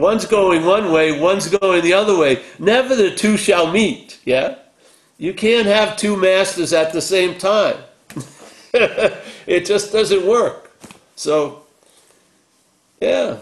[0.00, 2.42] One's going one way, one's going the other way.
[2.58, 4.18] Never the two shall meet.
[4.24, 4.56] Yeah?
[5.18, 7.76] You can't have two masters at the same time.
[8.72, 10.70] it just doesn't work.
[11.16, 11.64] So,
[13.00, 13.36] yeah.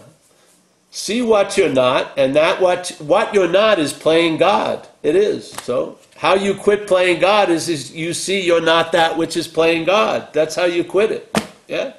[0.91, 4.87] See what you're not, and that what what you're not is playing God.
[5.03, 5.51] It is.
[5.51, 9.47] So, how you quit playing God is, is you see you're not that which is
[9.47, 10.33] playing God.
[10.33, 11.37] That's how you quit it.
[11.67, 11.93] Yeah?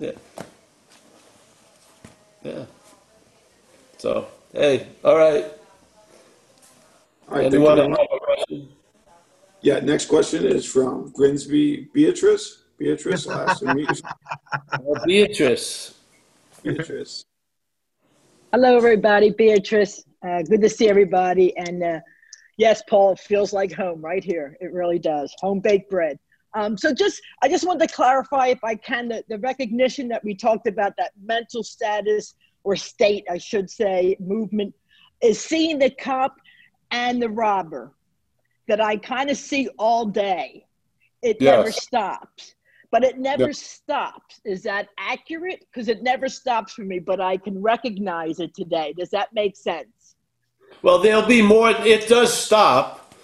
[0.00, 0.12] Yeah.
[2.42, 2.64] Yeah.
[4.04, 5.46] So, hey, all right.
[7.26, 8.68] All right, thank you Anyone have a question?
[9.62, 12.64] Yeah, next question is from Grinsby Beatrice.
[12.76, 14.02] Beatrice, I'll ask you to.
[14.86, 15.94] Oh, Beatrice.
[16.62, 17.24] Beatrice.
[18.52, 19.30] Hello, everybody.
[19.30, 20.04] Beatrice.
[20.22, 21.56] Uh, good to see everybody.
[21.56, 22.00] And uh,
[22.58, 24.54] yes, Paul, feels like home right here.
[24.60, 25.34] It really does.
[25.40, 26.18] Home baked bread.
[26.52, 30.22] Um, so just, I just wanted to clarify, if I can, the, the recognition that
[30.22, 32.34] we talked about, that mental status
[32.64, 34.74] or state, I should say, movement,
[35.22, 36.34] is seeing the cop
[36.90, 37.92] and the robber
[38.68, 40.66] that I kind of see all day.
[41.22, 42.54] It never stops.
[42.90, 43.52] But it never Yeah.
[43.52, 44.40] stops.
[44.44, 45.64] Is that accurate?
[45.70, 48.94] Because it never stops for me, but I can recognize it today.
[48.96, 50.16] Does that make sense?
[50.82, 51.70] Well, there'll be more.
[51.70, 53.14] It does stop,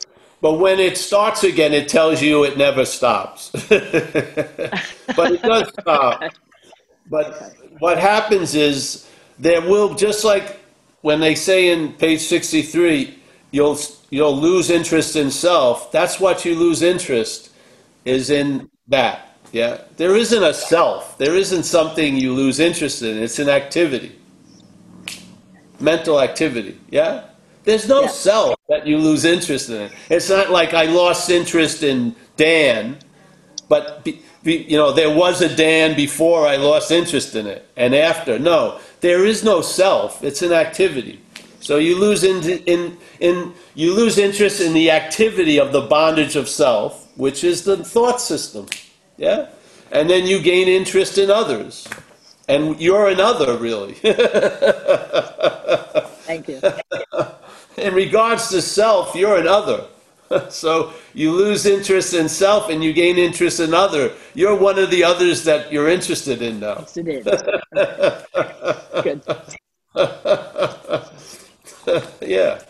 [0.41, 3.51] but when it starts again, it tells you it never stops.
[3.69, 6.23] but it does stop.
[7.09, 9.09] But what happens is
[9.41, 10.61] there will just like
[11.03, 13.19] when they say in page 63,
[13.53, 13.79] you'll
[14.11, 15.91] you'll lose interest in self.
[15.93, 17.51] That's what you lose interest
[18.05, 19.27] is in that.
[19.53, 21.19] Yeah, there isn't a self.
[21.19, 23.19] There isn't something you lose interest in.
[23.19, 24.13] It's an activity,
[25.81, 26.79] mental activity.
[26.91, 27.25] Yeah.
[27.65, 28.09] There's no Yeah.
[28.09, 29.91] self that you lose interest in.
[30.09, 32.99] It's not like I lost interest in Dan,
[33.69, 37.67] but be, be, you know there was a Dan before I lost interest in it,
[37.77, 38.39] and after.
[38.39, 40.23] No, there is no self.
[40.23, 41.21] It's an activity.
[41.61, 46.37] So you lose in, in, in you lose interest in the activity of the bondage
[46.37, 48.67] of self, which is the thought system.
[49.17, 49.49] Yeah,
[49.93, 51.87] and then you gain interest in others,
[52.49, 53.93] and you're another, really.
[56.25, 56.61] Thank you.
[57.77, 59.85] in regards to self, you're an other.
[60.51, 64.13] So you lose interest in self and you gain interest in other.
[64.35, 66.79] You're one of the others that you're interested in now.
[66.81, 67.27] Yes, it is.
[69.03, 69.23] Good.
[72.23, 72.61] Yeah.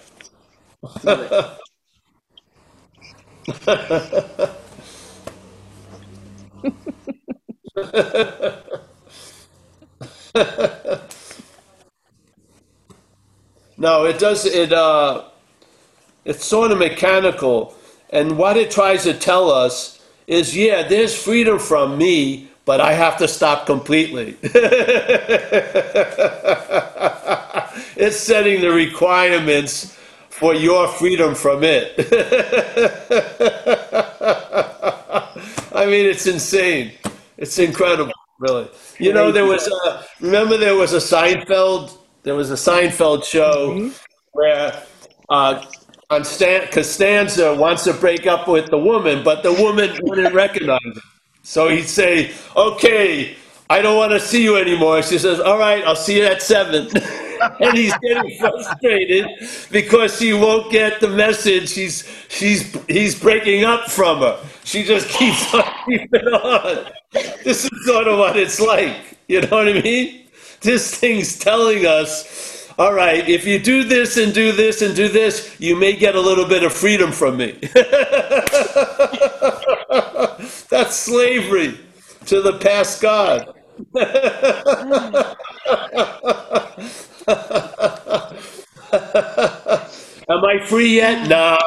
[13.77, 14.47] No, it does.
[14.47, 15.30] It uh,
[16.25, 17.75] it's sort of mechanical,
[18.11, 22.93] and what it tries to tell us is, yeah, there's freedom from me, but I
[22.93, 24.37] have to stop completely.
[27.97, 29.97] it's setting the requirements
[30.29, 31.95] for your freedom from it.
[35.75, 36.93] I mean, it's insane.
[37.37, 38.69] It's incredible, really.
[38.99, 43.91] You know, there was a, remember there was a Seinfeld, there was a Seinfeld show
[44.33, 44.83] where
[45.29, 45.65] uh,
[46.11, 51.01] Costanza wants to break up with the woman, but the woman wouldn't recognize him.
[51.43, 53.37] So he'd say, okay,
[53.71, 55.03] I don't want to see you anymore.
[55.03, 56.89] She says, all right, I'll see you at seven.
[57.61, 59.27] and he's getting frustrated
[59.71, 61.71] because she won't get the message.
[61.71, 64.45] She's, she's, he's breaking up from her.
[64.65, 66.91] She just keeps on keeping on.
[67.45, 69.17] This is sort of what it's like.
[69.29, 70.27] You know what I mean?
[70.61, 75.09] This thing's telling us, all right, if you do this and do this and do
[75.09, 77.53] this, you may get a little bit of freedom from me.
[80.71, 81.79] That's slavery
[82.27, 83.55] to the past God.
[90.29, 91.29] Am I free yet?
[91.29, 91.59] No,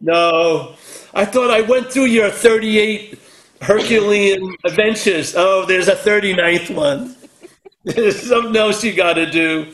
[0.00, 0.74] no.
[1.14, 3.18] I thought I went through your 38
[3.60, 5.34] Herculean adventures.
[5.36, 7.16] Oh, there's a 39th one.
[7.84, 9.72] There's something else you got to do.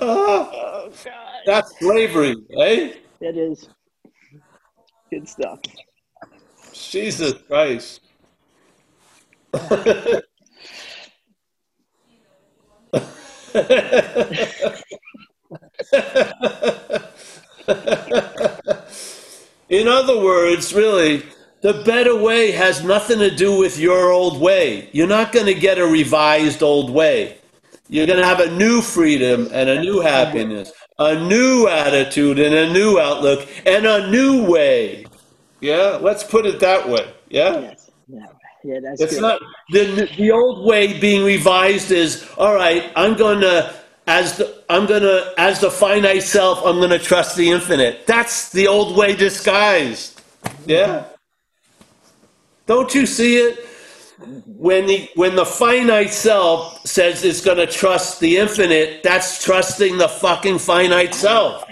[0.00, 1.40] Oh, God.
[1.46, 2.94] That's slavery, eh?
[3.20, 3.68] It is.
[5.10, 5.60] Good stuff.
[6.72, 8.00] Jesus Christ.
[19.68, 21.22] In other words, really,
[21.62, 24.88] the better way has nothing to do with your old way.
[24.92, 27.38] You're not going to get a revised old way.
[27.88, 32.54] You're going to have a new freedom and a new happiness, a new attitude and
[32.54, 35.06] a new outlook, and a new way.
[35.60, 37.12] Yeah, let's put it that way.
[37.28, 37.60] Yeah?
[37.60, 37.90] Yes.
[38.08, 38.26] Yeah.
[38.64, 39.22] Yeah, that's It's good.
[39.22, 39.40] not
[39.70, 42.90] the the old way being revised is all right.
[42.96, 43.72] I'm gonna
[44.06, 46.64] as the I'm gonna as the finite self.
[46.66, 48.06] I'm gonna trust the infinite.
[48.06, 50.20] That's the old way disguised.
[50.66, 50.86] Yeah.
[50.88, 51.17] Mm-hmm.
[52.68, 53.66] Don't you see it?
[54.46, 60.08] When the when the finite self says it's gonna trust the infinite, that's trusting the
[60.08, 61.64] fucking finite self.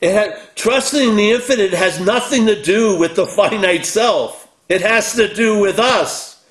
[0.00, 4.48] It ha trusting the infinite has nothing to do with the finite self.
[4.70, 6.46] It has to do with us.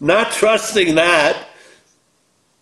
[0.00, 1.48] Not trusting that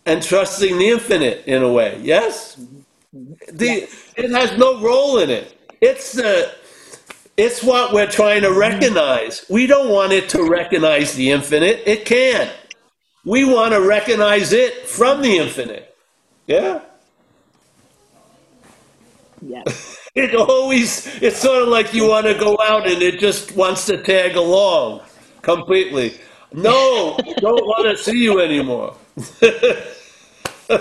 [0.06, 2.00] and trusting the infinite in a way.
[2.00, 2.56] Yes?
[2.56, 3.56] Mm-hmm.
[3.56, 5.59] The, it has no role in it.
[5.80, 6.54] It's the
[7.36, 9.46] it's what we're trying to recognize.
[9.48, 11.82] We don't want it to recognize the infinite.
[11.86, 12.50] It can't.
[13.24, 15.94] We want to recognize it from the infinite.
[16.46, 16.82] Yeah?
[19.40, 19.96] Yes.
[20.12, 23.86] It always, it's sort of like you want to go out and it just wants
[23.86, 25.02] to tag along
[25.40, 26.18] completely.
[26.52, 28.96] No, don't want to see you anymore.
[30.68, 30.76] Go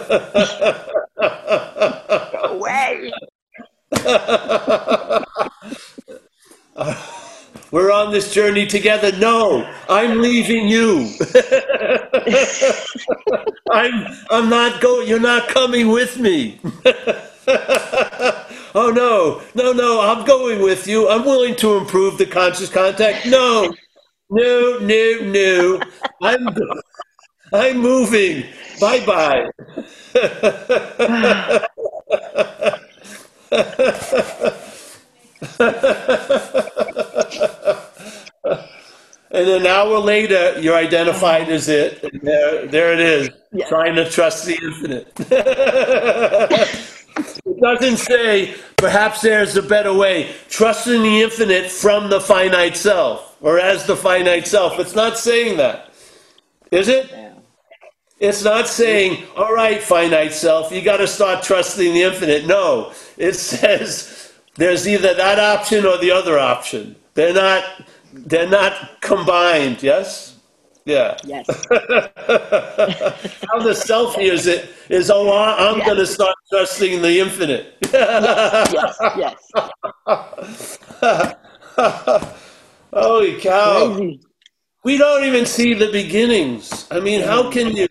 [2.43, 3.11] Away.
[7.71, 9.11] We're on this journey together.
[9.17, 11.11] No, I'm leaving you.
[13.71, 16.59] I'm, I'm not going, you're not coming with me.
[18.75, 21.09] oh no, no, no, I'm going with you.
[21.09, 23.25] I'm willing to improve the conscious contact.
[23.27, 23.71] No,
[24.31, 25.81] no, no, no.
[26.21, 26.47] I'm,
[27.53, 28.45] I'm moving.
[28.79, 29.49] Bye bye.
[39.31, 42.03] And an hour later, you're identified as it.
[42.03, 43.67] And there, there it is, Yeah.
[43.69, 45.07] trying to trust the infinite.
[47.45, 50.31] it doesn't say, perhaps there's a better way.
[50.49, 54.79] Trusting the infinite from the finite self, or as the finite self.
[54.79, 55.93] It's not saying that.
[56.71, 57.11] Is it?
[58.19, 62.45] It's not saying, all right, finite self, you got to start trusting the infinite.
[62.47, 66.95] No, it says there's either that option or the other option.
[67.13, 67.63] They're not.
[68.11, 69.83] They're not combined.
[69.83, 70.37] Yes.
[70.85, 71.15] Yeah.
[71.23, 71.45] Yes.
[71.71, 75.85] How the self hears it is, oh, I'm Yeah.
[75.85, 77.75] going to start trusting the infinite.
[77.93, 78.97] yes.
[79.15, 79.37] Yes.
[82.93, 83.95] Holy cow.
[83.95, 84.19] Crazy.
[84.83, 86.87] We don't even see the beginnings.
[86.89, 87.87] I mean, how can you?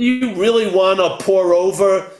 [0.00, 2.10] Do you really want to pore over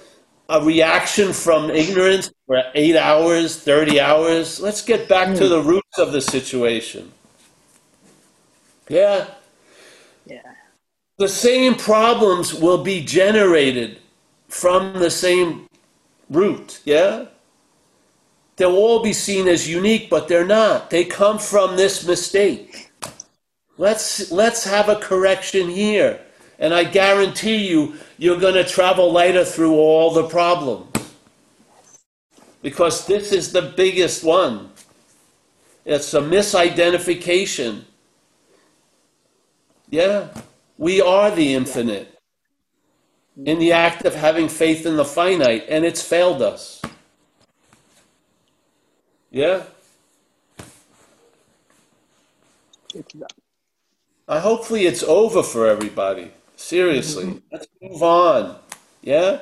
[0.50, 4.60] a reaction from ignorance for eight hours, 30 hours?
[4.60, 5.48] Let's get back to hmm.
[5.48, 7.10] the roots of the situation.
[8.90, 9.28] Yeah.
[10.26, 10.42] Yeah.
[11.16, 13.98] The same problems will be generated
[14.48, 15.66] from the same
[16.28, 16.82] root.
[16.84, 17.28] Yeah.
[18.56, 20.90] They'll all be seen as unique, but they're not.
[20.90, 22.90] They come from this mistake.
[23.78, 26.20] Let's let's have a correction here.
[26.60, 30.86] And I guarantee you you're going to travel lighter through all the problems.
[32.62, 34.70] Because this is the biggest one.
[35.86, 37.84] It's a misidentification.
[39.88, 40.28] Yeah.
[40.76, 42.18] We are the infinite.
[43.46, 46.82] In the act of having faith in the finite and it's failed us.
[49.30, 49.62] Yeah.
[54.28, 56.32] I hopefully it's over for everybody.
[56.60, 57.38] Seriously, mm-hmm.
[57.50, 58.56] let's move on.
[59.00, 59.40] Yeah.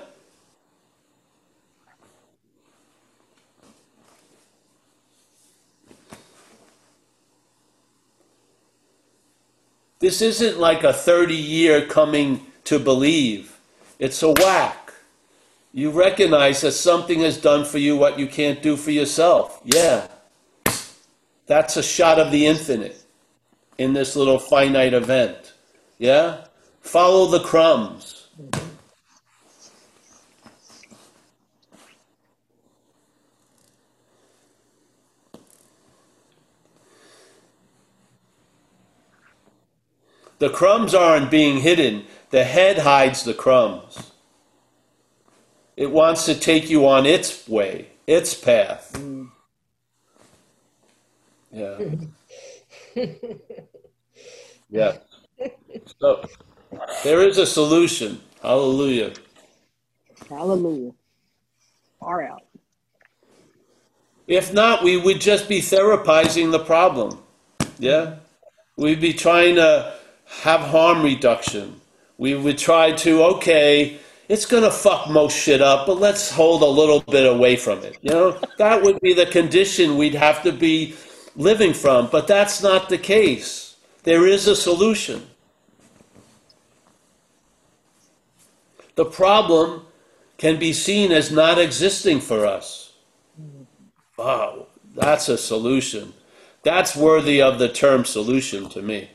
[9.98, 13.58] This isn't like a 30 year coming to believe.
[13.98, 14.92] It's a whack.
[15.74, 19.60] You recognize that something has done for you what you can't do for yourself.
[19.64, 20.06] Yeah.
[21.46, 23.02] That's a shot of the infinite
[23.76, 25.52] in this little finite event.
[25.98, 26.44] Yeah?
[26.88, 28.28] Follow the crumbs.
[40.38, 44.12] The crumbs aren't being hidden, the head hides the crumbs.
[45.76, 48.98] It wants to take you on its way, its path.
[51.52, 51.78] Yeah.
[51.78, 52.08] Mm.
[54.70, 54.98] Yeah.
[55.98, 56.22] So
[57.04, 58.20] there is a solution.
[58.42, 59.12] Hallelujah.
[60.28, 60.92] hallelujah.
[62.00, 62.42] Far out.
[64.26, 67.18] If not, we would just be therapizing the problem.
[67.78, 68.16] Yeah?
[68.76, 69.94] We'd be trying to
[70.26, 71.80] have harm reduction.
[72.18, 73.98] We would try to, okay,
[74.28, 77.78] it's going to fuck most shit up, but let's hold a little bit away from
[77.80, 77.96] it.
[78.02, 80.94] You know, that would be the condition we'd have to be
[81.34, 83.76] living from, but that's not the case.
[84.02, 85.26] There is a solution.
[88.98, 89.86] The problem
[90.38, 92.94] can be seen as not existing for us.
[94.16, 96.14] Wow, that's a solution.
[96.64, 99.10] That's worthy of the term solution to me.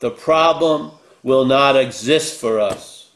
[0.00, 0.90] The problem
[1.22, 3.12] will not exist for us.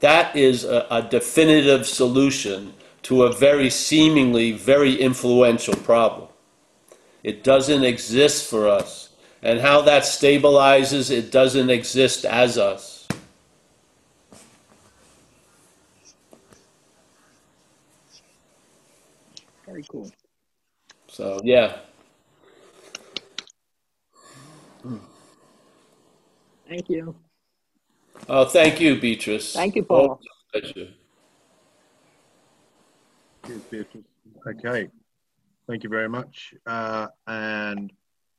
[0.00, 2.72] That is a, a definitive solution
[3.02, 6.28] to a very seemingly very influential problem.
[7.22, 9.03] It doesn't exist for us.
[9.44, 13.06] And how that stabilizes, it doesn't exist as us.
[19.66, 20.10] Very cool.
[21.08, 21.76] So, yeah.
[26.66, 27.14] Thank you.
[28.26, 29.52] Oh, thank you, Beatrice.
[29.52, 30.08] Thank you, Paul.
[30.08, 30.90] Always a pleasure.
[33.46, 34.04] Cheers, Beatrice.
[34.46, 34.88] Okay.
[35.68, 36.54] Thank you very much.
[36.66, 37.92] Uh, and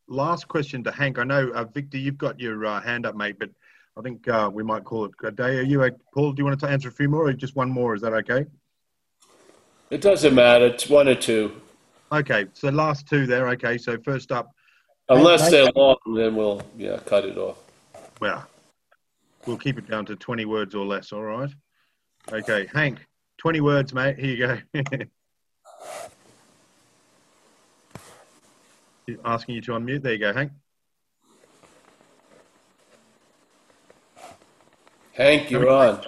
[0.07, 1.19] last question to Hank.
[1.19, 3.49] I know, uh, Victor, you've got your uh, hand up, mate, but
[3.97, 5.57] I think uh, we might call it a day.
[5.57, 7.69] Are you, uh, Paul, do you want to answer a few more or just one
[7.69, 7.95] more?
[7.95, 8.45] Is that okay?
[9.89, 10.65] It doesn't matter.
[10.65, 11.61] It's one or two.
[12.11, 12.45] Okay.
[12.53, 13.47] So last two there.
[13.49, 13.77] Okay.
[13.77, 14.51] So first up,
[15.07, 17.59] Unless they're long, then we'll, yeah, cut it off.
[18.19, 18.47] well,
[19.45, 21.13] we'll keep it down to 20 words or less.
[21.13, 21.51] All right.
[22.31, 22.67] Okay.
[22.73, 23.05] Hank,
[23.37, 24.17] 20 words, mate.
[24.17, 24.99] Here you go.
[29.23, 30.01] Asking you to unmute.
[30.01, 30.51] There you go, Hank.
[35.13, 36.03] Hank, you're on.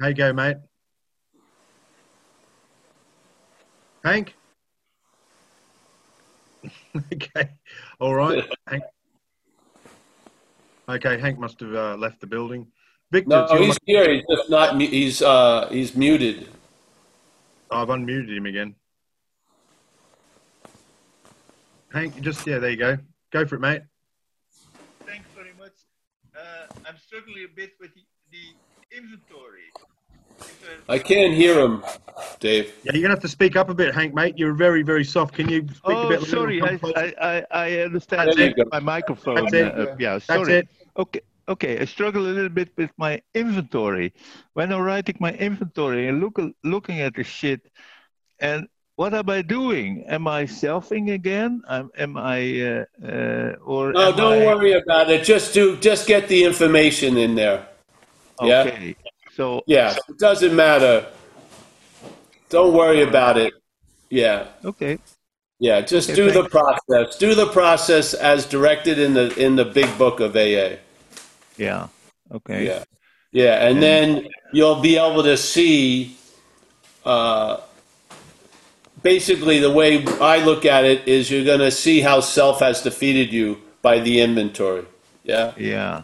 [0.00, 0.56] How you go, mate?
[4.04, 4.34] Hank?
[7.12, 7.50] okay.
[7.98, 8.44] All right.
[8.66, 8.82] Hank.
[10.88, 12.66] Okay, Hank must have uh, left the building.
[13.12, 14.12] Victor, No, he's here.
[14.12, 14.80] He's just not.
[14.80, 16.48] He's uh, he's muted.
[17.70, 18.74] I've unmuted him again.
[21.92, 22.98] Hank, just yeah, there you go.
[23.32, 23.82] Go for it, mate.
[25.06, 25.72] Thanks very much.
[26.36, 29.62] Uh, I'm struggling a bit with the, the inventory.
[30.88, 31.82] I can't hear him.
[32.38, 32.72] Dave.
[32.84, 34.38] Yeah, you're gonna have to speak up a bit, Hank, mate.
[34.38, 35.34] You're very, very soft.
[35.34, 36.22] Can you speak a Oh, bit?
[36.22, 36.62] sorry.
[36.62, 38.64] I, I, I I understand There you go.
[38.70, 39.34] my microphone.
[39.36, 39.78] That's it.
[39.78, 40.54] uh, yeah, That's sorry.
[40.54, 40.68] it.
[40.96, 41.78] Okay, okay.
[41.80, 44.12] I struggle a little bit with my inventory.
[44.54, 47.60] When I'm writing my inventory and look, looking at the shit,
[48.38, 48.66] and
[49.00, 50.04] what am I doing?
[50.08, 51.62] Am I selfing again?
[51.66, 55.24] Am, am I, uh, uh, or No, don't I- worry about it.
[55.24, 55.78] Just do.
[55.78, 57.66] Just get the information in there.
[58.42, 58.60] Yeah.
[58.60, 58.96] Okay.
[59.34, 61.06] So Yeah, it doesn't matter.
[62.50, 63.54] Don't worry about it.
[64.10, 64.98] Yeah, okay.
[65.60, 65.80] yeah.
[65.80, 67.16] Just Okay, do the process.
[67.16, 70.76] Do the process as directed in the in the big book of AA.
[71.56, 71.88] Yeah.
[72.30, 72.66] Okay.
[72.66, 72.84] Yeah,
[73.32, 76.16] yeah, and then you'll be able to see.
[77.02, 77.60] Uh,
[79.02, 82.82] basically, the way I look at it is, you're going to see how self has
[82.82, 84.84] defeated you by the inventory.
[85.24, 86.02] Yeah, Yeah.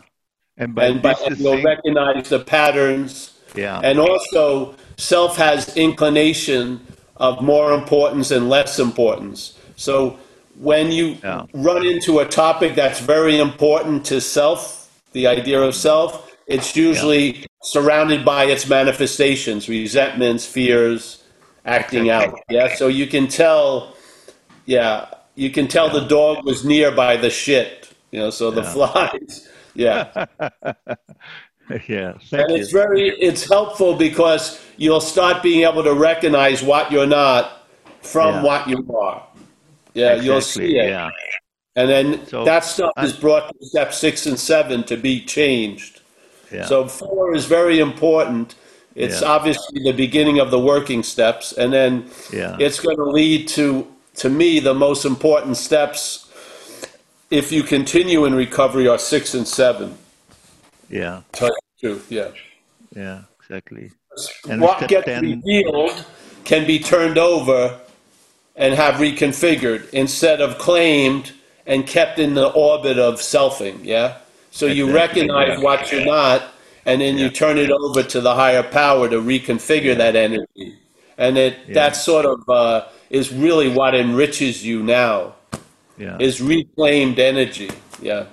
[0.59, 3.35] And by and, by, and you'll thing, recognize the patterns.
[3.55, 3.79] yeah.
[3.83, 6.81] And also, self has inclination
[7.17, 9.59] of more importance and less importance.
[9.77, 10.19] So
[10.59, 11.45] when you Yeah.
[11.53, 17.45] run into a topic that's very important to self, the idea of self, it's usually
[17.63, 21.19] surrounded by its manifestations, resentments, fears,
[21.67, 22.39] acting out.
[22.49, 22.75] Yeah.
[22.77, 23.95] So you can tell,
[24.65, 28.63] yeah, you can tell the dog was near by the shit, you know, so the
[28.63, 28.73] Yeah.
[28.73, 29.49] flies.
[29.75, 30.27] Yeah.
[31.89, 32.13] yeah.
[32.31, 32.57] Thank And you.
[32.57, 37.67] it's very it's helpful because you'll start being able to recognize what you're not
[38.03, 38.43] from Yeah.
[38.43, 39.23] what you are.
[39.95, 40.87] Yeah, you'll see it.
[40.89, 41.11] Yeah.
[41.75, 45.25] And then So, that stuff I- is brought to step six and seven to be
[45.25, 46.01] changed.
[46.53, 46.65] Yeah.
[46.67, 48.55] So four is very important.
[48.97, 49.29] It's Yeah.
[49.29, 52.57] obviously the beginning of the working steps, and then Yeah.
[52.59, 53.87] it's going to lead to,
[54.17, 56.27] to me, the most important steps.
[57.31, 59.99] If you continue in recovery, are six and seven.
[60.89, 61.21] yeah.
[61.83, 62.29] You yeah.
[62.95, 63.21] Yeah.
[63.41, 63.91] Exactly.
[64.49, 66.05] And what gets 10 revealed
[66.45, 67.79] can be turned over
[68.57, 71.33] and have reconfigured instead of claimed
[71.67, 73.81] and kept in the orbit of selfing.
[73.83, 74.15] Yeah.
[74.51, 75.61] So you recognize yeah.
[75.61, 76.43] what you're not,
[76.87, 80.79] and then you turn it over to the higher power to reconfigure that energy,
[81.19, 81.75] and it Yeah.
[81.75, 85.35] that sort of uh, is really what enriches you now
[85.99, 86.17] Yeah.
[86.21, 87.71] is reclaimed energy.
[88.01, 88.25] Yeah.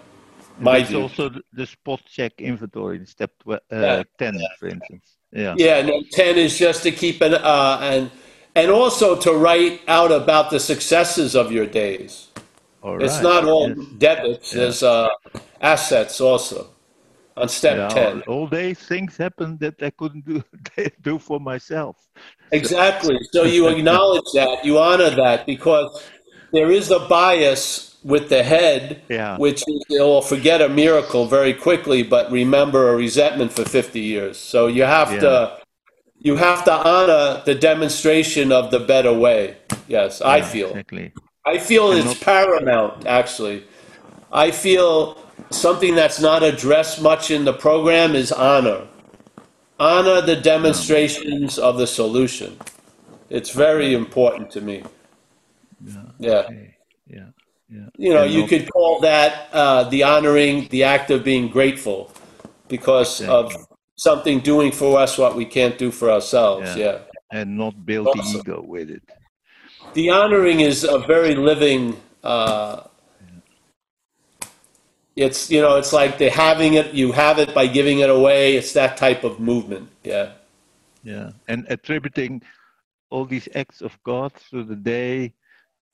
[0.59, 4.03] My It's also the- spot check inventory in step uh, Yeah.
[4.19, 5.05] 10, for instance.
[5.31, 5.55] Yeah.
[5.57, 8.11] Yeah, and then ten is just to keep an uh, and
[8.55, 12.27] and also to write out about the successes of your days.
[12.83, 13.23] All It's right.
[13.23, 13.77] not all Yes.
[13.97, 14.51] debits.
[14.51, 15.09] There's uh,
[15.59, 16.67] assets also
[17.37, 18.23] on step Yeah, ten.
[18.27, 20.43] all, all day things happen that I couldn't do
[21.01, 21.95] do for myself.
[22.51, 23.17] Exactly.
[23.31, 26.03] So you acknowledge that, you honor that, because
[26.51, 29.37] there is a bias with the head, Yeah.
[29.37, 34.37] which is they'll forget a miracle very quickly, but remember a resentment for 50 years.
[34.37, 35.19] So you have Yeah.
[35.21, 35.57] to
[36.19, 39.57] you have to honor the demonstration of the better way.
[39.89, 40.69] Yes, I feel.
[40.69, 41.11] exactly.
[41.45, 43.65] I feel it's paramount, actually.
[44.31, 45.17] I feel
[45.49, 48.87] something that's not addressed much in the program is honor.
[49.79, 52.57] Honor the demonstrations of the solution.
[53.29, 54.83] It's very important to me.
[56.19, 56.31] Yeah.
[56.39, 56.75] Okay.
[57.07, 57.25] Yeah.
[57.69, 57.87] Yeah.
[57.97, 62.11] You know, And you could call that uh, the honoring, the act of being grateful
[62.67, 63.51] because of
[63.95, 66.75] something doing for us what we can't do for ourselves.
[66.75, 66.85] Yeah.
[66.85, 66.97] yeah.
[67.31, 68.33] and not build Awesome.
[68.33, 69.01] the ego with it.
[69.95, 72.83] the honoring is a very living uh,
[75.15, 78.55] it's you know it's like the having it you have it by giving it away
[78.55, 80.31] it's that type of movement yeah
[81.03, 81.31] Yeah.
[81.47, 82.41] And attributing
[83.09, 85.33] all these acts of God through the day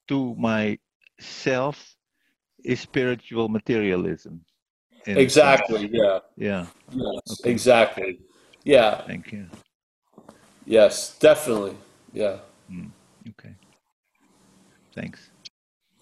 [0.07, 1.95] to myself
[2.63, 4.45] is spiritual materialism.
[5.07, 6.65] exactly yeah Yeah.
[6.93, 7.51] yes Okay.
[7.51, 8.19] exactly
[8.63, 9.49] yeah Thank you.
[10.65, 11.75] yes definitely
[12.13, 12.37] yeah
[12.69, 12.87] hmm.
[13.29, 13.53] Okay.
[14.95, 15.31] Thanks.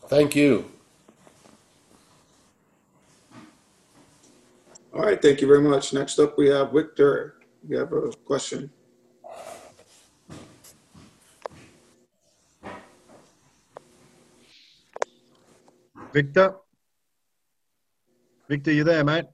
[0.07, 0.65] thank you
[4.97, 5.93] All right, thank you very much.
[5.93, 7.35] Next up, we have Victor.
[7.69, 8.71] You have a question.
[16.11, 16.55] Victor?
[18.49, 19.25] Victor, you there, mate?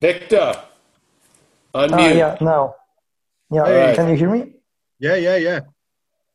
[0.00, 0.54] victor
[1.74, 2.74] unmute Ah, yeah, now.
[3.50, 3.94] Yeah, Hey.
[3.94, 4.54] can you hear me?
[4.98, 5.60] Yeah, yeah, yeah.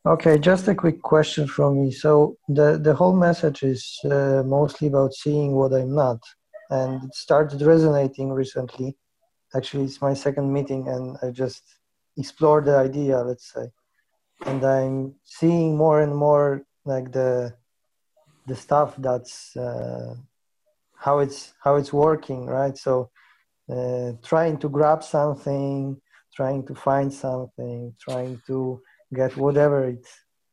[0.06, 1.90] Okay, just a quick question from me.
[1.90, 6.20] So the the whole message is uh, mostly about seeing what I'm not,
[6.70, 8.96] and it started resonating recently.
[9.54, 11.62] Actually, it's my second meeting, and I just
[12.16, 13.70] explored the idea, let's say,
[14.44, 17.54] and I'm seeing more and more like the
[18.46, 20.14] the stuff that's uh,
[20.96, 22.76] how it's how it's working, right?
[22.76, 23.10] So
[23.70, 26.00] uh, trying to grab something,
[26.34, 28.80] trying to find something, trying to
[29.14, 30.06] get whatever it,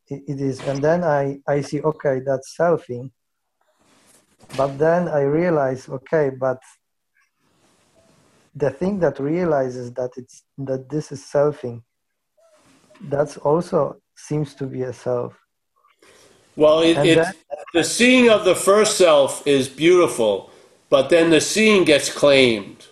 [0.07, 0.59] it, is.
[0.61, 3.11] And then I, I see, okay, that's selfing.
[4.55, 6.59] But then I realize, okay, but
[8.55, 11.81] the thing that realizes that it's that this is selfing,
[13.09, 15.33] that's also seems to be a self.
[16.55, 20.51] Well, it, And it, then- uh, the seeing of the first self is beautiful,
[20.89, 22.85] but then the seeing gets claimed.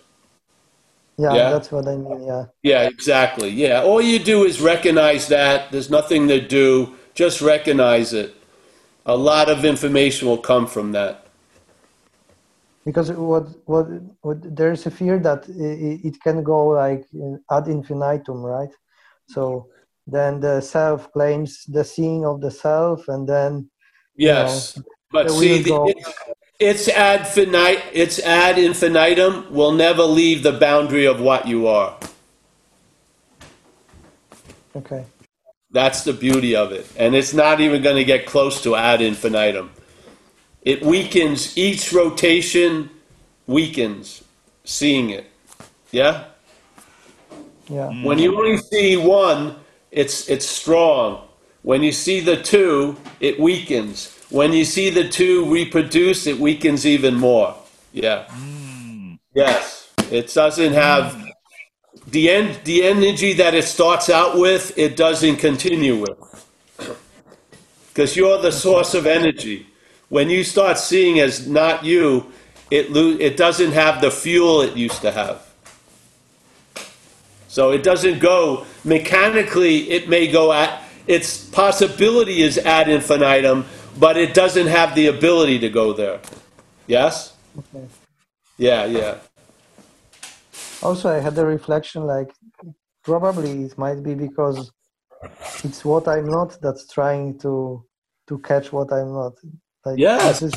[1.16, 1.50] Yeah, Yeah.
[1.50, 2.24] that's what I mean.
[2.26, 2.46] Yeah.
[2.64, 3.50] Yeah, exactly.
[3.50, 5.70] Yeah, all you do is recognize that.
[5.70, 6.96] There's nothing to do.
[7.14, 8.34] Just recognize it.
[9.06, 11.21] A lot of information will come from that.
[12.84, 13.86] Because what what,
[14.22, 17.04] what there's a fear that it, it can go like
[17.50, 18.74] ad infinitum right
[19.28, 19.68] so
[20.06, 23.70] then the self claims the seeing of the self and then
[24.16, 24.78] Yes,
[25.10, 27.82] but the see, the, it's, it's ad finite.
[27.92, 29.52] It's ad infinitum.
[29.52, 31.98] Will never leave the boundary of what you are.
[34.76, 35.04] okay
[35.70, 39.00] That's the beauty of it, and it's not even going to get close to ad
[39.00, 39.70] infinitum.
[40.62, 42.90] It weakens each rotation.
[43.46, 44.22] Weakens
[44.64, 45.26] seeing it.
[45.90, 46.24] Yeah.
[47.68, 48.04] yeah mm.
[48.04, 49.56] When you only see one,
[49.90, 51.26] it's it's strong.
[51.62, 54.18] When you see the two, it weakens.
[54.30, 57.54] When you see the two reproduce, it weakens even more.
[57.92, 58.24] Yeah.
[58.30, 59.18] Mm.
[59.34, 59.92] Yes.
[60.10, 61.30] It doesn't have mm.
[62.06, 66.18] the end the energy that it starts out with, it doesn't continue with.
[67.88, 69.66] Because you're the source of energy.
[70.12, 72.30] When you start seeing as not you,
[72.70, 75.38] it lo- it doesn't have the fuel it used to have.
[77.48, 79.90] So it doesn't go mechanically.
[79.90, 83.64] It may go at its possibility is ad infinitum,
[83.98, 86.20] but it doesn't have the ability to go there.
[86.86, 87.34] Yes.
[87.58, 87.86] okay
[88.58, 88.84] Yeah.
[88.84, 89.14] Yeah.
[90.82, 92.30] also i had a reflection like
[93.10, 94.58] probably it might be because
[95.66, 97.52] it's what i'm not that's trying to
[98.28, 99.34] to catch what i'm not
[99.84, 100.42] like Yes.
[100.42, 100.54] is,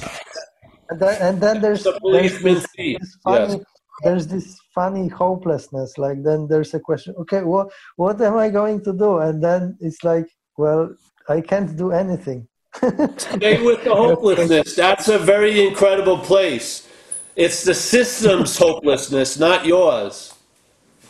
[0.90, 3.52] and, then, and then there's, The there's this, this Yes.
[3.52, 3.62] funny
[4.04, 8.84] there's this funny hopelessness like then there's a question okay what what am i going
[8.84, 10.28] to do and then it's like
[10.58, 10.94] well
[11.30, 12.46] i can't do anything
[13.18, 14.76] Stay with the hopelessness.
[14.76, 16.88] That's a very incredible place.
[17.36, 20.34] It's the system's hopelessness, not yours.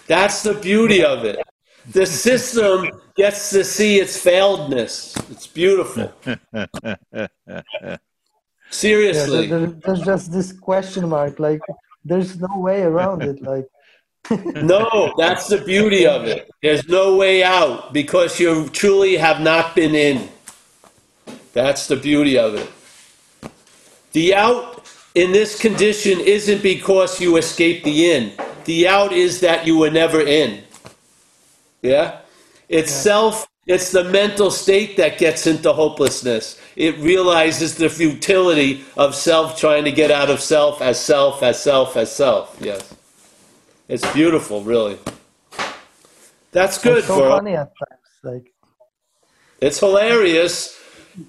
[0.08, 1.40] That's the beauty of it.
[1.92, 5.16] The system gets to see its failedness.
[5.32, 6.12] It's beautiful.
[8.70, 9.48] Seriously.
[9.48, 11.62] there, there- there's just this question mark like
[12.04, 13.66] there's no way around it like
[14.56, 16.50] No, that's the beauty of it.
[16.64, 20.30] There's no way out because you truly have not been in.
[21.54, 22.70] That's the beauty of it.
[24.14, 28.34] The out in this condition isn't because you escaped the in.
[28.66, 30.64] The out is that you were never in.
[31.84, 32.22] Yeah?
[32.70, 36.60] It's self, it's the mental state that gets into hopelessness.
[36.76, 41.62] It realizes the futility of self trying to get out of self as self, as
[41.62, 42.58] self, as self.
[42.62, 42.96] Yes.
[43.90, 45.00] It's beautiful, really.
[46.52, 48.54] That's good it's so for funny at times like
[49.62, 50.80] It's hilarious.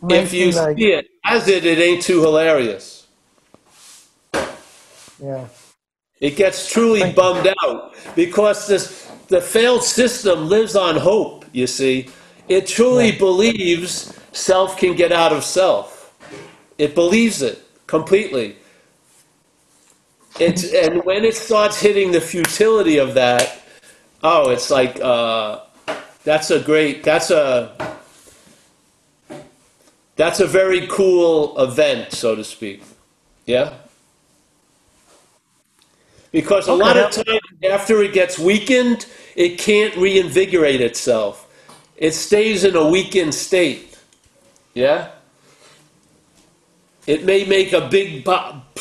[0.09, 3.09] If you like see it as it, it ain't too hilarious.
[5.23, 5.47] yeah
[6.21, 12.09] It gets truly bummed out because this the failed system lives on hope, you see.
[12.49, 16.15] It truly believes self can get out of self.
[16.79, 18.57] It believes it completely.
[20.39, 23.63] It's and when it starts hitting the futility of that,
[24.23, 25.61] oh, it's like uh,
[26.25, 27.97] that's a great that's a
[30.17, 32.83] that's a very cool event, so to speak.
[33.47, 33.75] Yeah.
[36.37, 39.07] Because a Okay, lot of times after it gets weakened,
[39.37, 41.49] it can't reinvigorate itself.
[41.97, 43.97] It stays in a weakened state.
[44.75, 45.13] Yeah?
[47.07, 48.23] It may make a big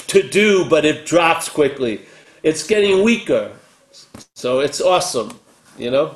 [0.07, 2.01] to do, but it drops quickly.
[2.43, 3.53] It's getting weaker.
[4.33, 5.39] So it's awesome,
[5.77, 6.13] you know?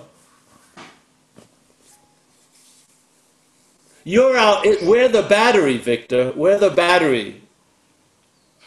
[4.03, 6.34] You're out, it, we're the battery, Victor.
[6.36, 7.44] We're the battery.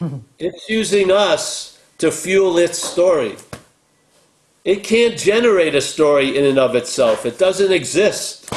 [0.38, 1.71] it's using us
[2.02, 3.36] to fuel its story.
[4.64, 8.52] It can't generate a story in and of itself, it doesn't exist.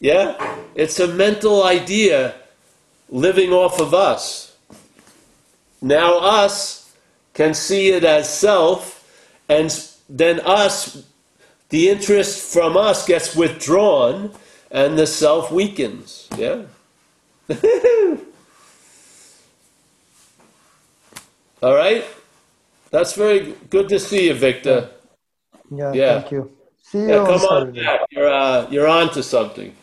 [0.00, 0.56] Yeah?
[0.74, 2.34] It's a mental idea
[3.08, 4.56] living off of us.
[5.80, 6.92] Now, us
[7.34, 9.08] can see it as self,
[9.48, 9.70] and
[10.08, 11.06] then us,
[11.68, 14.32] the interest from us gets withdrawn,
[14.72, 16.28] and the self weakens.
[16.36, 16.62] Yeah?
[21.62, 22.04] All right?
[22.94, 24.88] That's very good to see you, Victor.
[25.68, 26.20] Yeah, Yeah.
[26.20, 26.52] thank you.
[26.80, 27.84] See you Yeah, on come on Saturday.
[27.84, 28.00] back.
[28.12, 29.74] You're, uh, you're on to something.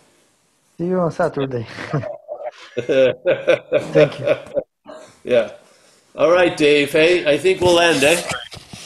[0.78, 1.68] See you on Saturday.
[2.78, 4.36] Thank you.
[5.26, 5.52] Yeah.
[6.16, 6.94] All right, Dave.
[6.94, 8.22] Hey, I think we'll end, eh?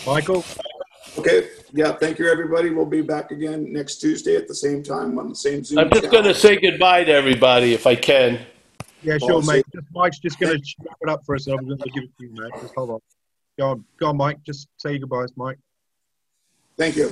[0.07, 0.43] Michael?
[1.19, 2.72] Okay, yeah, thank you, everybody.
[2.72, 5.77] We'll be back again next Tuesday at the same time on the same Zoom.
[5.77, 8.39] I'm just going to say goodbye to everybody if I can.
[9.03, 9.65] Yeah, sure, say- mate.
[9.72, 11.45] Just, Mike's just going to wrap it up for us.
[11.45, 12.52] and I'm going to give it to you, mate.
[12.60, 12.99] Just hold on.
[13.57, 14.44] Go on, go on, Mike.
[14.44, 15.57] Just say your goodbyes, Mike.
[16.77, 17.11] Thank you.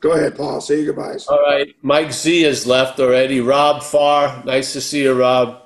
[0.00, 0.60] Go ahead, Paul.
[0.60, 1.26] Say your goodbyes.
[1.26, 1.74] All right.
[1.80, 3.40] Mike Z has left already.
[3.40, 4.42] Rob Farr.
[4.44, 5.62] Nice to see you, Rob.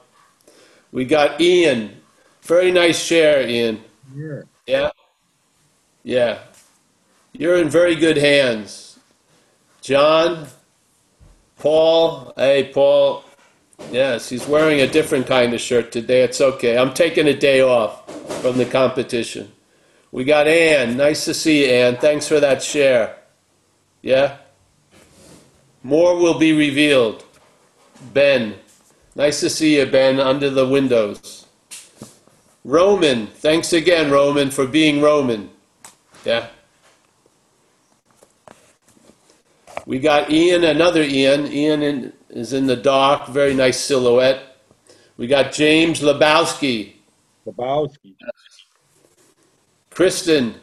[0.92, 1.96] We got Ian.
[2.42, 3.82] Very nice share, Ian.
[4.14, 4.42] Yeah.
[4.66, 4.90] Yeah.
[6.04, 6.38] Yeah.
[7.32, 8.98] You're in very good hands.
[9.80, 10.46] John,
[11.58, 12.32] Paul.
[12.36, 13.24] Hey, Paul.
[13.90, 16.22] Yes, he's wearing a different kind of shirt today.
[16.22, 16.76] It's okay.
[16.76, 18.10] I'm taking a day off
[18.42, 19.52] from the competition.
[20.10, 20.96] We got Ann.
[20.96, 21.96] Nice to see you, Ann.
[21.96, 23.16] Thanks for that share.
[24.02, 24.38] Yeah?
[25.82, 27.24] More will be revealed.
[28.12, 28.56] Ben.
[29.14, 31.46] Nice to see you, Ben, under the windows.
[32.64, 33.28] Roman.
[33.28, 35.50] Thanks again, Roman, for being Roman.
[36.24, 36.48] Yeah?
[39.86, 41.46] We got Ian, another Ian.
[41.46, 44.58] Ian in, is in the dark, very nice silhouette.
[45.16, 46.92] We got James Lebowski.
[47.46, 48.14] Lebowski.
[49.88, 50.54] Kristen,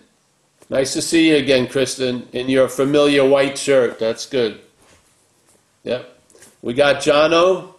[0.70, 3.98] nice to see you again, Kristen, in your familiar white shirt.
[3.98, 4.62] That's good.
[5.84, 6.16] Yep.
[6.62, 7.74] We got Jono.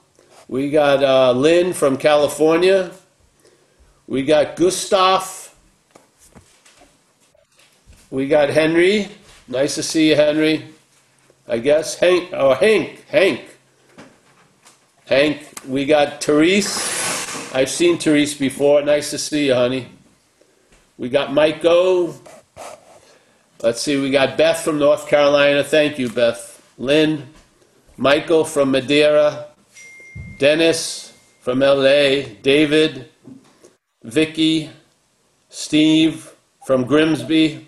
[0.49, 2.91] We got uh, Lynn from California.
[4.09, 5.55] We got Gustav.
[8.11, 9.09] We got Henry.
[9.47, 10.65] Nice to see you, Henry.
[11.47, 12.31] I guess Hank.
[12.33, 13.05] Oh, Hank.
[13.09, 13.54] Hank.
[15.07, 15.47] Hank.
[15.67, 17.55] We got Therese.
[17.55, 18.83] I've seen Therese before.
[18.83, 19.89] Nice to see you, honey.
[20.97, 22.15] We got O.
[23.63, 25.65] Let's see, we got Beth from North Carolina.
[25.65, 26.63] Thank you, Beth.
[26.79, 27.29] Lynn.
[27.97, 29.47] Michael from Madeira.
[30.39, 32.23] Dennis from LA.
[32.43, 33.09] David.
[34.03, 34.71] Vicky.
[35.49, 36.35] Steve
[36.67, 37.67] from Grimsby.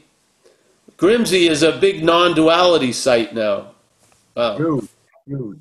[0.97, 3.73] Grimsby is a big non duality site now.
[4.35, 4.57] Wow.
[4.57, 4.89] Huge.
[5.27, 5.59] Huge.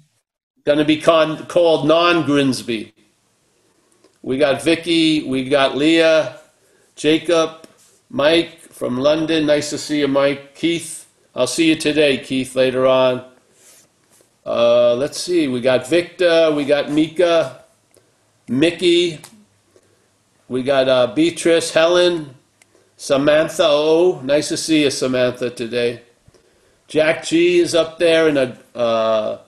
[0.66, 2.92] Going to be con- called non Grinsby.
[4.24, 5.22] We got Vicky.
[5.22, 6.40] We got Leah.
[6.96, 7.68] Jacob,
[8.10, 9.46] Mike from London.
[9.46, 10.56] Nice to see you, Mike.
[10.56, 13.24] Keith, I'll see you today, Keith, later on.
[14.44, 15.48] Uh, let's see.
[15.48, 16.52] We got Victor.
[16.52, 17.64] We got Mika,
[18.48, 19.20] Mickey.
[20.48, 22.34] We got uh, Beatrice, Helen,
[22.98, 24.20] Samantha O.
[24.24, 26.02] Nice to see you, Samantha, today.
[26.88, 29.40] Jack G is up there in a uh,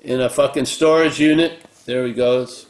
[0.00, 1.64] in a fucking storage unit.
[1.84, 2.66] There he goes.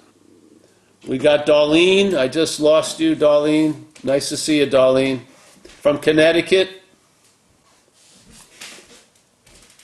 [1.07, 2.17] We got Darlene.
[2.17, 3.85] I just lost you, Darlene.
[4.05, 5.21] Nice to see you, Darlene.
[5.65, 6.83] From Connecticut.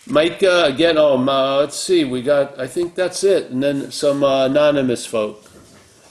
[0.06, 2.04] Micah, again, oh, uh, let's see.
[2.04, 3.50] We got, I think that's it.
[3.50, 5.50] And then some uh, anonymous folk.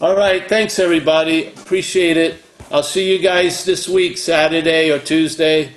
[0.01, 0.47] All right.
[0.49, 1.47] Thanks, everybody.
[1.47, 2.43] Appreciate it.
[2.71, 5.75] I'll see you guys this week, Saturday or Tuesday.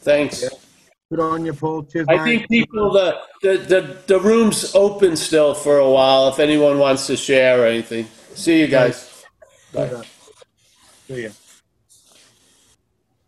[0.00, 0.63] Thanks.
[1.20, 1.84] On you, Paul.
[1.84, 6.38] Cheers, I think people, the, the, the, the room's open still for a while if
[6.38, 8.06] anyone wants to share or anything.
[8.34, 9.24] See you guys.
[9.72, 10.06] Do that.
[11.06, 11.28] See ya.